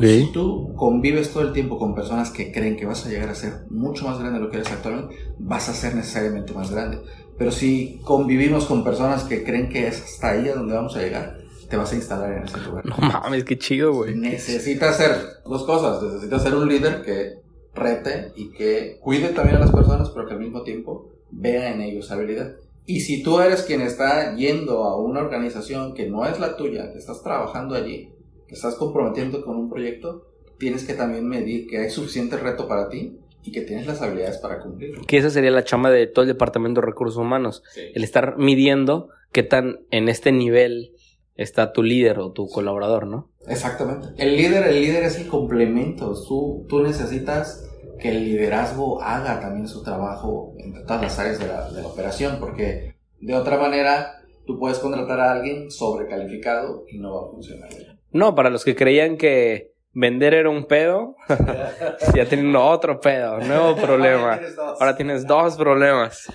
Si 0.00 0.30
tú 0.32 0.72
convives 0.76 1.32
todo 1.32 1.42
el 1.42 1.52
tiempo 1.52 1.76
con 1.76 1.96
personas 1.96 2.30
que 2.30 2.52
creen 2.52 2.76
que 2.76 2.86
vas 2.86 3.04
a 3.04 3.08
llegar 3.08 3.28
a 3.28 3.34
ser 3.34 3.64
mucho 3.70 4.06
más 4.06 4.20
grande 4.20 4.38
de 4.38 4.44
lo 4.44 4.50
que 4.50 4.58
eres 4.58 4.70
actualmente, 4.70 5.16
vas 5.38 5.68
a 5.68 5.74
ser 5.74 5.96
necesariamente 5.96 6.52
más 6.52 6.70
grande. 6.70 7.00
Pero 7.36 7.50
si 7.50 8.00
convivimos 8.04 8.66
con 8.66 8.84
personas 8.84 9.24
que 9.24 9.42
creen 9.42 9.68
que 9.68 9.88
es 9.88 10.00
hasta 10.00 10.30
ahí 10.30 10.48
a 10.48 10.54
donde 10.54 10.74
vamos 10.74 10.94
a 10.96 11.00
llegar, 11.00 11.38
te 11.68 11.76
vas 11.76 11.92
a 11.92 11.96
instalar 11.96 12.32
en 12.32 12.44
ese 12.44 12.58
lugar. 12.58 12.86
No 12.86 12.96
mames, 12.98 13.44
qué 13.44 13.58
chido, 13.58 13.92
güey. 13.92 14.14
Necesitas 14.14 14.96
ser 14.96 15.16
dos 15.44 15.64
cosas. 15.64 16.02
Necesitas 16.02 16.42
ser 16.42 16.54
un 16.54 16.68
líder 16.68 17.02
que 17.02 17.40
rete 17.74 18.32
y 18.36 18.50
que 18.50 18.98
cuide 19.00 19.28
también 19.28 19.56
a 19.56 19.60
las 19.60 19.72
personas, 19.72 20.10
pero 20.10 20.26
que 20.26 20.34
al 20.34 20.40
mismo 20.40 20.62
tiempo 20.62 21.10
vea 21.30 21.72
en 21.72 21.80
ellos 21.80 22.10
habilidad. 22.10 22.56
Y 22.86 23.00
si 23.00 23.22
tú 23.22 23.40
eres 23.40 23.62
quien 23.62 23.82
está 23.82 24.34
yendo 24.34 24.84
a 24.84 25.00
una 25.00 25.20
organización 25.20 25.94
que 25.94 26.08
no 26.08 26.26
es 26.26 26.40
la 26.40 26.56
tuya, 26.56 26.92
que 26.92 26.98
estás 26.98 27.22
trabajando 27.22 27.74
allí, 27.74 28.10
estás 28.48 28.74
comprometiendo 28.74 29.44
con 29.44 29.56
un 29.56 29.70
proyecto, 29.70 30.26
tienes 30.58 30.84
que 30.84 30.94
también 30.94 31.28
medir 31.28 31.66
que 31.66 31.78
hay 31.78 31.90
suficiente 31.90 32.36
reto 32.36 32.66
para 32.66 32.88
ti 32.88 33.18
y 33.42 33.52
que 33.52 33.62
tienes 33.62 33.86
las 33.86 34.02
habilidades 34.02 34.38
para 34.38 34.60
cumplirlo. 34.60 35.02
Que 35.06 35.18
esa 35.18 35.30
sería 35.30 35.50
la 35.50 35.64
chamba 35.64 35.90
de 35.90 36.06
todo 36.06 36.22
el 36.22 36.28
departamento 36.28 36.80
de 36.80 36.86
recursos 36.86 37.16
humanos, 37.16 37.62
el 37.76 38.04
estar 38.04 38.36
midiendo 38.38 39.08
qué 39.32 39.42
tan 39.42 39.80
en 39.90 40.08
este 40.08 40.32
nivel 40.32 40.92
está 41.34 41.72
tu 41.72 41.82
líder 41.82 42.18
o 42.18 42.32
tu 42.32 42.48
colaborador, 42.48 43.06
¿no? 43.06 43.30
Exactamente. 43.46 44.08
El 44.18 44.36
líder, 44.36 44.68
el 44.68 44.82
líder 44.82 45.04
es 45.04 45.18
el 45.18 45.28
complemento. 45.28 46.14
Tú, 46.26 46.66
tú 46.68 46.82
necesitas 46.82 47.66
que 47.98 48.10
el 48.10 48.24
liderazgo 48.24 49.02
haga 49.02 49.40
también 49.40 49.68
su 49.68 49.82
trabajo 49.82 50.54
en 50.58 50.72
todas 50.86 51.02
las 51.02 51.18
áreas 51.18 51.38
de 51.38 51.46
la, 51.46 51.70
de 51.70 51.82
la 51.82 51.88
operación, 51.88 52.38
porque 52.40 52.96
de 53.20 53.34
otra 53.34 53.58
manera 53.58 54.22
tú 54.46 54.58
puedes 54.58 54.78
contratar 54.78 55.20
a 55.20 55.32
alguien 55.32 55.70
sobrecalificado 55.70 56.84
y 56.88 56.98
no 56.98 57.14
va 57.14 57.28
a 57.28 57.30
funcionar. 57.30 57.68
No, 58.10 58.34
para 58.34 58.50
los 58.50 58.64
que 58.64 58.74
creían 58.74 59.16
que 59.16 59.74
vender 59.92 60.34
era 60.34 60.50
un 60.50 60.64
pedo, 60.64 61.16
ya 62.14 62.26
tienen 62.26 62.54
otro 62.56 63.00
pedo, 63.00 63.38
nuevo 63.40 63.76
problema. 63.80 64.40
Ahora 64.78 64.96
tienes 64.96 65.26
dos 65.26 65.56
problemas. 65.56 66.26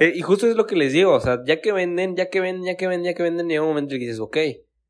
Eh, 0.00 0.12
y 0.14 0.22
justo 0.22 0.46
es 0.46 0.56
lo 0.56 0.66
que 0.66 0.76
les 0.76 0.92
digo, 0.92 1.12
o 1.12 1.20
sea, 1.20 1.40
ya 1.44 1.60
que 1.60 1.72
venden, 1.72 2.16
ya 2.16 2.30
que 2.30 2.40
venden, 2.40 2.64
ya 2.64 2.76
que 2.76 2.86
venden, 2.86 3.04
ya 3.04 3.14
que 3.14 3.22
venden, 3.22 3.48
llega 3.48 3.62
un 3.62 3.68
momento 3.68 3.94
en 3.94 4.00
que 4.00 4.06
dices, 4.06 4.20
ok, 4.20 4.36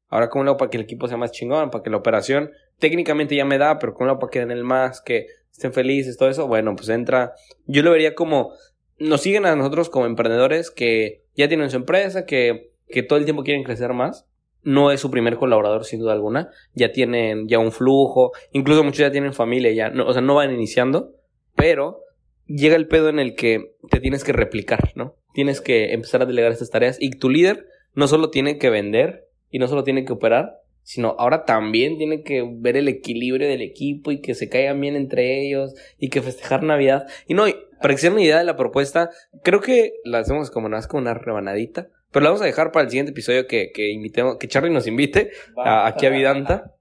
ahora 0.08 0.28
cómo 0.28 0.44
lo 0.44 0.50
hago 0.52 0.58
para 0.58 0.70
que 0.70 0.76
el 0.76 0.84
equipo 0.84 1.08
sea 1.08 1.16
más 1.16 1.32
chingón, 1.32 1.70
para 1.70 1.82
que 1.82 1.90
la 1.90 1.96
operación 1.96 2.50
técnicamente 2.78 3.36
ya 3.36 3.44
me 3.44 3.58
da, 3.58 3.78
pero 3.78 3.94
cómo 3.94 4.06
lo 4.06 4.12
hago 4.12 4.20
para 4.20 4.30
que 4.30 4.40
den 4.40 4.50
el 4.50 4.64
más, 4.64 5.00
que 5.00 5.26
estén 5.50 5.72
felices, 5.72 6.16
todo 6.16 6.28
eso, 6.28 6.46
bueno, 6.46 6.74
pues 6.76 6.88
entra, 6.88 7.32
yo 7.66 7.82
lo 7.82 7.90
vería 7.90 8.14
como, 8.14 8.52
nos 8.98 9.20
siguen 9.20 9.46
a 9.46 9.56
nosotros 9.56 9.90
como 9.90 10.06
emprendedores 10.06 10.70
que 10.70 11.24
ya 11.34 11.48
tienen 11.48 11.70
su 11.70 11.76
empresa, 11.76 12.26
que, 12.26 12.72
que 12.88 13.02
todo 13.02 13.18
el 13.18 13.24
tiempo 13.24 13.42
quieren 13.42 13.64
crecer 13.64 13.92
más. 13.92 14.26
No 14.62 14.90
es 14.90 15.00
su 15.00 15.10
primer 15.10 15.36
colaborador, 15.36 15.84
sin 15.84 16.00
duda 16.00 16.14
alguna. 16.14 16.50
Ya 16.72 16.90
tienen 16.90 17.48
ya 17.48 17.58
un 17.58 17.70
flujo. 17.70 18.32
Incluso 18.52 18.82
muchos 18.82 19.00
ya 19.00 19.10
tienen 19.10 19.34
familia, 19.34 19.72
ya. 19.72 19.92
O 20.06 20.12
sea, 20.12 20.22
no 20.22 20.36
van 20.36 20.54
iniciando. 20.54 21.12
Pero 21.54 22.00
llega 22.46 22.76
el 22.76 22.88
pedo 22.88 23.08
en 23.08 23.18
el 23.18 23.34
que 23.34 23.74
te 23.90 24.00
tienes 24.00 24.24
que 24.24 24.32
replicar, 24.32 24.92
¿no? 24.94 25.16
Tienes 25.32 25.60
que 25.60 25.92
empezar 25.92 26.22
a 26.22 26.26
delegar 26.26 26.52
estas 26.52 26.70
tareas. 26.70 26.96
Y 27.00 27.10
tu 27.10 27.28
líder 27.28 27.66
no 27.94 28.08
solo 28.08 28.30
tiene 28.30 28.58
que 28.58 28.70
vender 28.70 29.28
y 29.50 29.58
no 29.58 29.68
solo 29.68 29.84
tiene 29.84 30.04
que 30.04 30.12
operar, 30.12 30.60
sino 30.82 31.16
ahora 31.18 31.44
también 31.44 31.96
tiene 31.96 32.22
que 32.22 32.44
ver 32.46 32.76
el 32.76 32.88
equilibrio 32.88 33.48
del 33.48 33.62
equipo 33.62 34.12
y 34.12 34.20
que 34.20 34.34
se 34.34 34.48
caigan 34.48 34.80
bien 34.80 34.96
entre 34.96 35.40
ellos 35.40 35.74
y 35.98 36.10
que 36.10 36.22
festejar 36.22 36.62
Navidad. 36.62 37.06
Y 37.26 37.34
no, 37.34 37.44
para 37.80 37.94
que 37.94 38.00
sea 38.00 38.10
una 38.10 38.22
idea 38.22 38.38
de 38.38 38.44
la 38.44 38.56
propuesta, 38.56 39.10
creo 39.42 39.60
que 39.60 39.94
la 40.04 40.18
hacemos 40.18 40.50
como 40.50 40.68
más 40.68 40.86
como 40.86 41.02
una 41.02 41.14
rebanadita, 41.14 41.88
pero 42.10 42.24
la 42.24 42.30
vamos 42.30 42.42
a 42.42 42.46
dejar 42.46 42.70
para 42.70 42.84
el 42.84 42.90
siguiente 42.90 43.12
episodio 43.12 43.46
que, 43.46 43.72
que 43.72 43.90
invitemos, 43.90 44.36
que 44.38 44.46
Charlie 44.46 44.72
nos 44.72 44.86
invite 44.86 45.30
a, 45.56 45.86
aquí 45.86 46.06
a 46.06 46.10
Vidanta. 46.10 46.74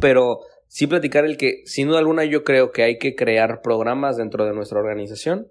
Pero 0.00 0.40
sí 0.68 0.86
platicar 0.86 1.24
el 1.24 1.36
que, 1.36 1.62
sin 1.66 1.88
duda 1.88 1.98
alguna, 1.98 2.24
yo 2.24 2.44
creo 2.44 2.72
que 2.72 2.82
hay 2.82 2.98
que 2.98 3.14
crear 3.14 3.60
programas 3.62 4.16
dentro 4.16 4.44
de 4.44 4.54
nuestra 4.54 4.78
organización 4.78 5.48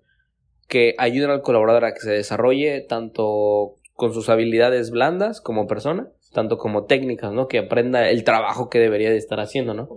que 0.67 0.95
ayuden 0.97 1.29
al 1.29 1.41
colaborador 1.41 1.85
a 1.85 1.93
que 1.93 1.99
se 1.99 2.11
desarrolle 2.11 2.81
tanto 2.81 3.75
con 3.93 4.13
sus 4.13 4.29
habilidades 4.29 4.91
blandas 4.91 5.39
como 5.41 5.67
persona, 5.67 6.09
tanto 6.33 6.57
como 6.57 6.85
técnicas, 6.85 7.31
¿no? 7.31 7.47
Que 7.47 7.59
aprenda 7.59 8.09
el 8.09 8.23
trabajo 8.23 8.69
que 8.69 8.79
debería 8.79 9.09
de 9.09 9.17
estar 9.17 9.39
haciendo, 9.39 9.73
¿no? 9.73 9.87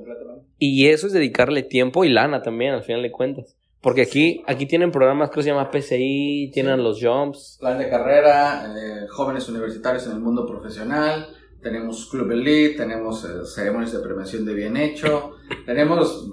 Y 0.59 0.88
eso 0.88 1.07
es 1.07 1.12
dedicarle 1.12 1.62
tiempo 1.62 2.05
y 2.05 2.11
lana 2.11 2.42
también, 2.42 2.74
al 2.74 2.83
final 2.83 3.02
de 3.02 3.11
cuentas. 3.11 3.57
Porque 3.81 4.02
aquí, 4.02 4.42
aquí 4.46 4.66
tienen 4.66 4.90
programas 4.90 5.31
que 5.31 5.42
se 5.42 5.50
llama 5.50 5.70
PCI, 5.70 6.50
tienen 6.52 6.83
los 6.83 7.00
jumps. 7.00 7.59
Plan 7.61 7.79
de 7.79 7.88
carrera, 7.88 8.66
eh, 8.76 9.07
jóvenes 9.09 9.48
universitarios 9.48 10.07
en 10.07 10.12
el 10.12 10.20
mundo 10.20 10.46
profesional, 10.46 11.29
tenemos 11.66 12.07
Club 12.07 12.31
Elite, 12.31 12.76
tenemos 12.76 13.24
eh, 13.24 13.44
ceremonias 13.44 13.92
de 13.92 13.98
prevención 13.98 14.44
de 14.44 14.55
bien 14.55 14.76
hecho, 14.76 15.33
tenemos 15.66 16.31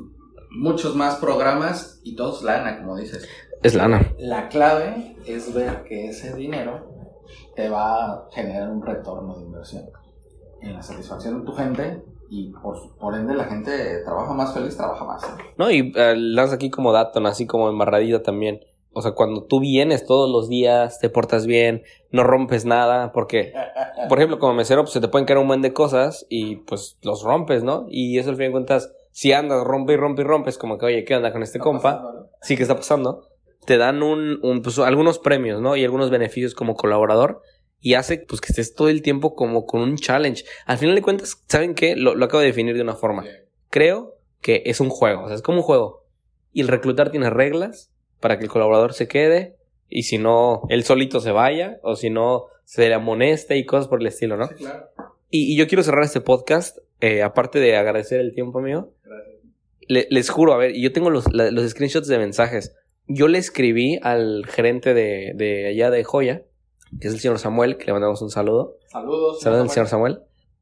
muchos 0.51 0.95
más 0.95 1.15
programas 1.15 1.99
y 2.03 2.15
todos 2.15 2.43
lana, 2.43 2.77
como 2.77 2.97
dices. 2.97 3.27
Es 3.63 3.73
lana. 3.73 4.13
La 4.19 4.47
clave 4.47 5.15
es 5.25 5.51
ver 5.51 5.85
que 5.85 6.09
ese 6.09 6.35
dinero 6.35 7.25
te 7.55 7.67
va 7.67 8.05
a 8.05 8.27
generar 8.31 8.69
un 8.69 8.85
retorno 8.85 9.35
de 9.39 9.45
inversión 9.45 9.85
en 10.61 10.73
la 10.73 10.83
satisfacción 10.83 11.39
de 11.39 11.45
tu 11.47 11.53
gente 11.53 12.03
y 12.29 12.51
por, 12.51 13.15
ende 13.15 13.33
la 13.33 13.45
gente 13.45 14.03
trabaja 14.03 14.33
más 14.35 14.53
feliz, 14.53 14.77
trabaja 14.77 15.03
más. 15.03 15.23
No, 15.57 15.71
y 15.71 15.93
uh, 15.93 16.15
lanza 16.15 16.55
aquí 16.55 16.69
como 16.69 16.91
dato, 16.91 17.25
así 17.25 17.47
como 17.47 17.69
embarradita 17.69 18.21
también. 18.21 18.59
O 18.93 19.01
sea, 19.01 19.11
cuando 19.11 19.43
tú 19.43 19.59
vienes 19.59 20.05
todos 20.05 20.29
los 20.29 20.49
días, 20.49 20.99
te 20.99 21.09
portas 21.09 21.45
bien, 21.45 21.83
no 22.11 22.23
rompes 22.23 22.65
nada, 22.65 23.11
porque, 23.11 23.53
por 24.09 24.19
ejemplo, 24.19 24.39
como 24.39 24.53
mesero, 24.53 24.83
pues 24.83 24.93
se 24.93 25.01
te 25.01 25.07
pueden 25.07 25.25
caer 25.25 25.39
un 25.39 25.47
buen 25.47 25.61
de 25.61 25.73
cosas 25.73 26.25
y 26.29 26.57
pues 26.57 26.97
los 27.01 27.23
rompes, 27.23 27.63
¿no? 27.63 27.85
Y 27.89 28.17
eso 28.19 28.29
al 28.29 28.37
fin 28.37 28.47
de 28.47 28.51
cuentas, 28.51 28.93
si 29.11 29.33
andas, 29.33 29.63
rompe 29.63 29.93
y 29.93 29.97
rompe 29.97 30.21
y 30.21 30.25
rompes, 30.25 30.57
como 30.57 30.77
que, 30.77 30.85
oye, 30.85 31.05
¿qué 31.05 31.15
onda 31.15 31.31
con 31.31 31.43
este 31.43 31.59
compa? 31.59 32.27
Sí, 32.41 32.55
¿qué 32.55 32.63
está 32.63 32.75
pasando? 32.75 33.27
Te 33.65 33.77
dan 33.77 34.03
un, 34.03 34.39
un, 34.43 34.61
pues, 34.61 34.77
algunos 34.79 35.19
premios, 35.19 35.61
¿no? 35.61 35.75
Y 35.75 35.83
algunos 35.83 36.09
beneficios 36.09 36.53
como 36.53 36.75
colaborador 36.75 37.41
y 37.83 37.95
hace 37.95 38.17
pues 38.17 38.39
que 38.39 38.53
estés 38.53 38.73
todo 38.73 38.87
el 38.87 39.01
tiempo 39.01 39.35
como 39.35 39.65
con 39.65 39.81
un 39.81 39.97
challenge. 39.97 40.45
Al 40.65 40.77
final 40.77 40.95
de 40.95 41.01
cuentas, 41.01 41.43
¿saben 41.47 41.75
qué? 41.75 41.97
Lo, 41.97 42.11
acabo 42.23 42.39
de 42.39 42.47
definir 42.47 42.75
de 42.75 42.81
una 42.81 42.95
forma. 42.95 43.25
Creo 43.69 44.15
que 44.41 44.63
es 44.65 44.79
un 44.79 44.89
juego, 44.89 45.23
o 45.23 45.27
sea, 45.27 45.35
es 45.35 45.41
como 45.41 45.57
un 45.57 45.63
juego. 45.63 46.05
Y 46.53 46.61
el 46.61 46.69
reclutar 46.69 47.11
tiene 47.11 47.29
reglas 47.29 47.91
para 48.23 48.37
que 48.37 48.45
el 48.45 48.49
colaborador 48.49 48.93
se 48.93 49.09
quede 49.09 49.57
y 49.89 50.03
si 50.03 50.17
no, 50.17 50.61
él 50.69 50.85
solito 50.85 51.19
se 51.19 51.31
vaya 51.31 51.79
o 51.83 51.97
si 51.97 52.09
no, 52.09 52.45
se 52.63 52.87
le 52.87 52.93
amoneste 52.93 53.57
y 53.57 53.65
cosas 53.65 53.89
por 53.89 53.99
el 53.99 54.07
estilo, 54.07 54.37
¿no? 54.37 54.47
Sí, 54.47 54.55
claro. 54.55 54.87
Y, 55.29 55.57
yo 55.57 55.67
quiero 55.67 55.83
cerrar 55.83 56.05
este 56.05 56.21
podcast, 56.21 56.77
eh, 57.01 57.21
aparte 57.21 57.59
de 57.59 57.75
agradecer 57.75 58.21
el 58.21 58.33
tiempo 58.33 58.61
mío. 58.61 58.93
Gracias. 59.03 60.07
les 60.09 60.29
juro, 60.29 60.53
a 60.53 60.57
ver, 60.57 60.73
yo 60.73 60.93
tengo 60.93 61.09
los, 61.09 61.25
los 61.33 61.69
screenshots 61.69 62.07
de 62.07 62.17
mensajes. 62.17 62.73
Yo 63.07 63.27
le 63.27 63.39
escribí 63.39 63.99
al 64.01 64.45
gerente 64.47 64.93
de, 64.93 65.33
de 65.35 65.67
allá 65.67 65.91
de 65.91 66.05
Joya 66.05 66.43
que 67.01 67.07
es 67.07 67.13
el 67.13 67.19
señor 67.19 67.39
Samuel, 67.39 67.77
que 67.77 67.85
le 67.85 67.93
mandamos 67.93 68.21
un 68.21 68.29
saludo. 68.29 68.77
Saludos. 68.87 69.41
Saludos 69.41 69.63
al 69.63 69.69
señor 69.69 69.87
Samuel. 69.87 70.19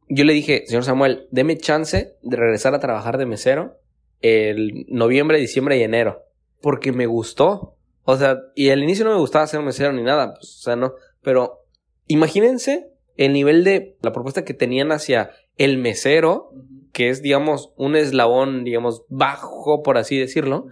Yo 0.10 0.24
le 0.24 0.34
dije, 0.34 0.64
señor 0.66 0.84
Samuel, 0.84 1.28
deme 1.30 1.58
chance 1.58 2.16
de 2.24 2.38
regresar 2.38 2.74
a 2.74 2.80
trabajar 2.80 3.18
de 3.18 3.26
mesero 3.26 3.78
el 4.22 4.86
noviembre, 4.88 5.40
diciembre 5.40 5.78
y 5.78 5.84
enero. 5.84 6.24
Porque 6.62 6.92
me 6.92 7.06
gustó. 7.06 7.76
O 8.04 8.18
sea, 8.18 8.40
y 8.56 8.70
al 8.70 8.84
inicio 8.84 9.06
no 9.06 9.12
me 9.12 9.20
gustaba 9.20 9.48
ser 9.48 9.62
mesero 9.62 9.94
ni 9.94 10.04
nada. 10.04 10.34
Pues, 10.34 10.60
o 10.60 10.62
sea, 10.62 10.76
no. 10.76 10.94
Pero 11.22 11.66
imagínense 12.08 12.92
el 13.18 13.34
nivel 13.34 13.64
de 13.64 13.98
la 14.02 14.12
propuesta 14.12 14.46
que 14.46 14.54
tenían 14.54 14.92
hacia 14.92 15.32
el 15.58 15.78
mesero, 15.78 16.52
que 16.94 17.10
es, 17.10 17.22
digamos, 17.22 17.74
un 17.76 17.96
eslabón, 17.96 18.64
digamos, 18.64 19.04
bajo, 19.10 19.82
por 19.84 19.98
así 19.98 20.18
decirlo 20.18 20.68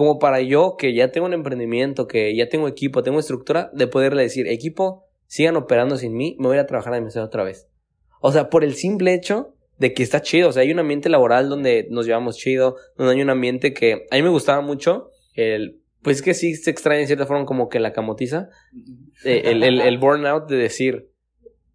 como 0.00 0.18
para 0.18 0.40
yo 0.40 0.76
que 0.78 0.94
ya 0.94 1.12
tengo 1.12 1.26
un 1.26 1.34
emprendimiento, 1.34 2.06
que 2.06 2.34
ya 2.34 2.48
tengo 2.48 2.68
equipo, 2.68 3.02
tengo 3.02 3.18
estructura, 3.20 3.70
de 3.74 3.86
poderle 3.86 4.22
decir, 4.22 4.48
equipo, 4.48 5.04
sigan 5.26 5.56
operando 5.56 5.98
sin 5.98 6.16
mí, 6.16 6.36
me 6.38 6.48
voy 6.48 6.56
a 6.56 6.66
trabajar 6.66 6.94
de 6.94 7.02
mesero 7.02 7.26
otra 7.26 7.44
vez. 7.44 7.68
O 8.22 8.32
sea, 8.32 8.48
por 8.48 8.64
el 8.64 8.74
simple 8.74 9.12
hecho 9.12 9.54
de 9.80 9.92
que 9.94 10.02
está 10.02 10.22
chido, 10.22 10.50
o 10.50 10.52
sea, 10.52 10.62
hay 10.62 10.70
un 10.70 10.78
ambiente 10.78 11.08
laboral 11.08 11.48
donde 11.48 11.88
nos 11.90 12.06
llevamos 12.06 12.36
chido, 12.36 12.76
donde 12.96 13.14
hay 13.14 13.22
un 13.22 13.30
ambiente 13.30 13.72
que 13.72 14.06
a 14.10 14.16
mí 14.16 14.22
me 14.22 14.28
gustaba 14.28 14.60
mucho, 14.60 15.10
el, 15.34 15.80
pues 16.02 16.22
que 16.22 16.34
sí 16.34 16.54
se 16.54 16.70
extraña 16.70 17.00
en 17.00 17.06
cierta 17.06 17.26
forma 17.26 17.46
como 17.46 17.68
que 17.68 17.80
la 17.80 17.92
camotiza, 17.92 18.50
eh, 19.24 19.42
el, 19.46 19.62
el, 19.62 19.80
el 19.80 19.98
burnout 19.98 20.48
de 20.48 20.56
decir, 20.56 21.10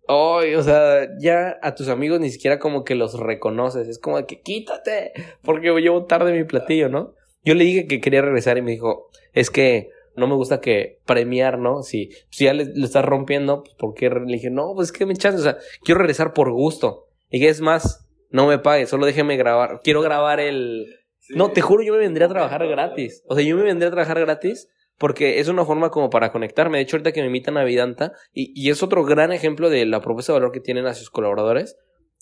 Ay, 0.08 0.54
o 0.54 0.62
sea, 0.62 1.08
ya 1.20 1.58
a 1.64 1.74
tus 1.74 1.88
amigos 1.88 2.20
ni 2.20 2.30
siquiera 2.30 2.60
como 2.60 2.84
que 2.84 2.94
los 2.94 3.20
reconoces. 3.20 3.88
Es 3.88 3.98
como 3.98 4.24
que 4.28 4.40
quítate, 4.42 5.14
porque 5.42 5.74
llevo 5.82 6.06
tarde 6.06 6.32
mi 6.32 6.44
platillo, 6.44 6.90
¿no? 6.90 7.16
Yo 7.44 7.56
le 7.56 7.64
dije 7.64 7.88
que 7.88 8.02
quería 8.02 8.22
regresar 8.22 8.58
y 8.60 8.62
me 8.62 8.72
dijo, 8.72 9.10
es 9.34 9.50
que 9.50 9.90
no 10.16 10.28
me 10.28 10.36
gusta 10.36 10.62
que 10.62 11.00
premiar, 11.06 11.58
¿no? 11.58 11.82
Si, 11.82 12.10
si 12.30 12.46
ya 12.46 12.54
le, 12.54 12.72
estás 12.84 13.04
rompiendo, 13.04 13.64
pues 13.64 13.76
¿por 13.76 13.94
qué? 13.96 14.10
Le 14.10 14.34
dije, 14.34 14.52
no, 14.52 14.74
pues 14.76 14.90
es 14.90 14.92
que 14.92 15.08
me 15.08 15.14
echas, 15.14 15.36
o 15.36 15.40
sea, 15.40 15.58
quiero 15.84 16.00
regresar 16.00 16.34
por 16.34 16.52
gusto. 16.52 17.05
Y 17.36 17.42
que 17.42 17.50
es 17.50 17.60
más, 17.60 18.08
no 18.30 18.48
me 18.48 18.60
pague, 18.60 18.86
solo 18.86 19.06
déjeme 19.06 19.36
grabar. 19.36 19.82
Quiero 19.84 20.02
grabar 20.02 20.40
el... 20.40 20.86
No, 21.32 21.52
te 21.52 21.60
juro, 21.60 21.84
yo 21.84 21.92
me 21.92 22.00
vendría 22.00 22.28
a 22.28 22.30
trabajar 22.30 22.66
gratis. 22.66 23.26
O 23.28 23.36
sea, 23.36 23.44
yo 23.44 23.58
me 23.58 23.64
vendría 23.64 23.90
a 23.90 23.92
trabajar 23.92 24.22
gratis 24.22 24.70
porque 24.98 25.42
es 25.42 25.50
una 25.50 25.66
forma 25.66 25.90
como 25.90 26.10
para 26.10 26.32
conectarme. 26.32 26.78
De 26.78 26.84
hecho, 26.84 26.96
ahorita 26.96 27.12
que 27.12 27.20
me 27.20 27.28
invitan 27.28 27.58
a 27.58 27.66
Vidanta, 27.66 28.14
y, 28.32 28.54
y 28.56 28.70
es 28.70 28.82
otro 28.84 29.04
gran 29.04 29.34
ejemplo 29.34 29.70
de 29.70 29.86
la 29.86 30.00
propuesta 30.00 30.32
de 30.32 30.40
valor 30.40 30.54
que 30.54 30.62
tienen 30.62 30.86
a 30.86 30.94
sus 30.94 31.10
colaboradores, 31.10 31.76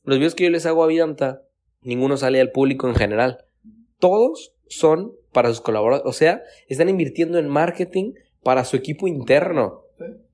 los 0.03 0.17
videos 0.17 0.33
que 0.33 0.45
yo 0.45 0.49
les 0.49 0.65
hago 0.65 0.83
a 0.83 0.87
Vidanta, 0.87 1.43
ninguno 1.83 2.17
sale 2.17 2.41
al 2.41 2.49
público 2.49 2.87
en 2.87 2.95
general. 2.95 3.45
Todos 3.99 4.55
son 4.67 5.11
para 5.31 5.49
sus 5.49 5.61
colaboradores. 5.61 6.09
O 6.09 6.13
sea, 6.13 6.41
están 6.69 6.89
invirtiendo 6.89 7.37
en 7.37 7.49
marketing 7.49 8.13
para 8.41 8.65
su 8.65 8.77
equipo 8.77 9.07
interno. 9.07 9.83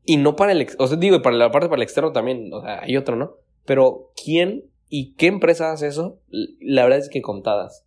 Y 0.06 0.15
no 0.15 0.38
para 0.38 0.54
el... 0.54 0.65
O 0.78 0.88
sea, 0.88 0.96
digo, 0.98 1.22
para 1.22 1.36
la 1.36 1.52
parte 1.52 1.68
para 1.68 1.80
el 1.80 1.84
externo 1.84 2.13
también. 2.13 2.54
O 2.54 2.62
sea, 2.62 2.80
hay 2.82 2.96
otro, 2.96 3.18
¿no? 3.18 3.39
Pero 3.65 4.12
¿quién 4.22 4.65
y 4.89 5.13
qué 5.13 5.28
empresa 5.28 5.72
hace 5.72 5.88
eso? 5.88 6.19
La 6.60 6.84
verdad 6.84 7.00
es 7.00 7.10
que 7.10 7.22
contadas. 7.22 7.86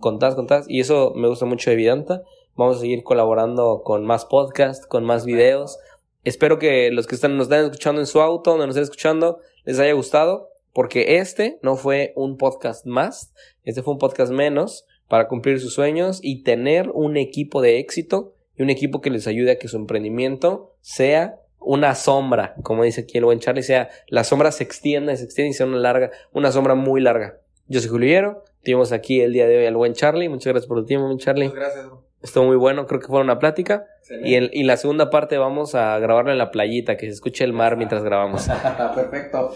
Contadas, 0.00 0.34
contadas. 0.34 0.66
Y 0.68 0.80
eso 0.80 1.12
me 1.14 1.28
gusta 1.28 1.44
mucho 1.44 1.70
de 1.70 1.76
Vidanta. 1.76 2.22
Vamos 2.56 2.78
a 2.78 2.80
seguir 2.80 3.02
colaborando 3.02 3.82
con 3.84 4.04
más 4.04 4.24
podcasts, 4.24 4.86
con 4.86 5.04
más 5.04 5.24
videos. 5.24 5.78
Espero 6.24 6.58
que 6.58 6.90
los 6.90 7.06
que 7.06 7.14
están, 7.14 7.36
nos 7.36 7.46
están 7.46 7.64
escuchando 7.64 8.00
en 8.00 8.06
su 8.06 8.20
auto, 8.20 8.50
donde 8.50 8.66
nos 8.66 8.76
estén 8.76 8.84
escuchando, 8.84 9.38
les 9.64 9.78
haya 9.78 9.92
gustado. 9.92 10.50
Porque 10.72 11.18
este 11.18 11.58
no 11.62 11.76
fue 11.76 12.12
un 12.16 12.36
podcast 12.36 12.86
más. 12.86 13.32
Este 13.64 13.82
fue 13.82 13.94
un 13.94 13.98
podcast 13.98 14.32
menos 14.32 14.86
para 15.08 15.28
cumplir 15.28 15.60
sus 15.60 15.74
sueños 15.74 16.20
y 16.22 16.42
tener 16.42 16.90
un 16.90 17.16
equipo 17.16 17.60
de 17.60 17.78
éxito 17.78 18.34
y 18.56 18.62
un 18.62 18.70
equipo 18.70 19.00
que 19.00 19.10
les 19.10 19.26
ayude 19.26 19.52
a 19.52 19.58
que 19.58 19.68
su 19.68 19.76
emprendimiento 19.76 20.74
sea 20.80 21.40
una 21.60 21.94
sombra, 21.94 22.54
como 22.62 22.84
dice 22.84 23.02
aquí 23.02 23.18
el 23.18 23.24
buen 23.24 23.40
Charlie, 23.40 23.62
sea 23.62 23.88
la 24.08 24.24
sombra 24.24 24.52
se 24.52 24.64
extienda, 24.64 25.14
se 25.16 25.24
extiende 25.24 25.50
y 25.50 25.52
sea 25.54 25.66
una 25.66 25.78
larga, 25.78 26.10
una 26.32 26.52
sombra 26.52 26.74
muy 26.74 27.00
larga. 27.00 27.40
Yo 27.66 27.80
soy 27.80 27.90
Juliero, 27.90 28.44
tuvimos 28.64 28.92
aquí 28.92 29.20
el 29.20 29.32
día 29.32 29.46
de 29.46 29.58
hoy 29.58 29.66
al 29.66 29.76
buen 29.76 29.92
Charlie, 29.92 30.28
muchas 30.28 30.52
gracias 30.52 30.68
por 30.68 30.78
tu 30.78 30.86
tiempo, 30.86 31.06
buen 31.06 31.18
Charlie. 31.18 31.48
Muchas 31.48 31.60
gracias. 31.60 31.86
bro. 31.86 32.04
Estuvo 32.22 32.44
muy 32.44 32.56
bueno, 32.56 32.86
creo 32.86 33.00
que 33.00 33.06
fue 33.06 33.20
una 33.20 33.38
plática. 33.38 33.86
Excelente. 34.00 34.28
Y, 34.28 34.34
el, 34.34 34.50
y 34.52 34.64
la 34.64 34.76
segunda 34.76 35.08
parte 35.10 35.38
vamos 35.38 35.74
a 35.74 35.98
grabarlo 35.98 36.32
en 36.32 36.38
la 36.38 36.50
playita, 36.50 36.96
que 36.96 37.06
se 37.06 37.12
escuche 37.12 37.44
el 37.44 37.52
mar 37.52 37.76
mientras 37.76 38.02
grabamos. 38.02 38.48
Perfecto. 38.94 39.54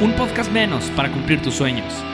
Un 0.00 0.12
podcast 0.12 0.52
menos 0.52 0.90
para 0.96 1.10
cumplir 1.10 1.42
tus 1.42 1.54
sueños. 1.54 2.04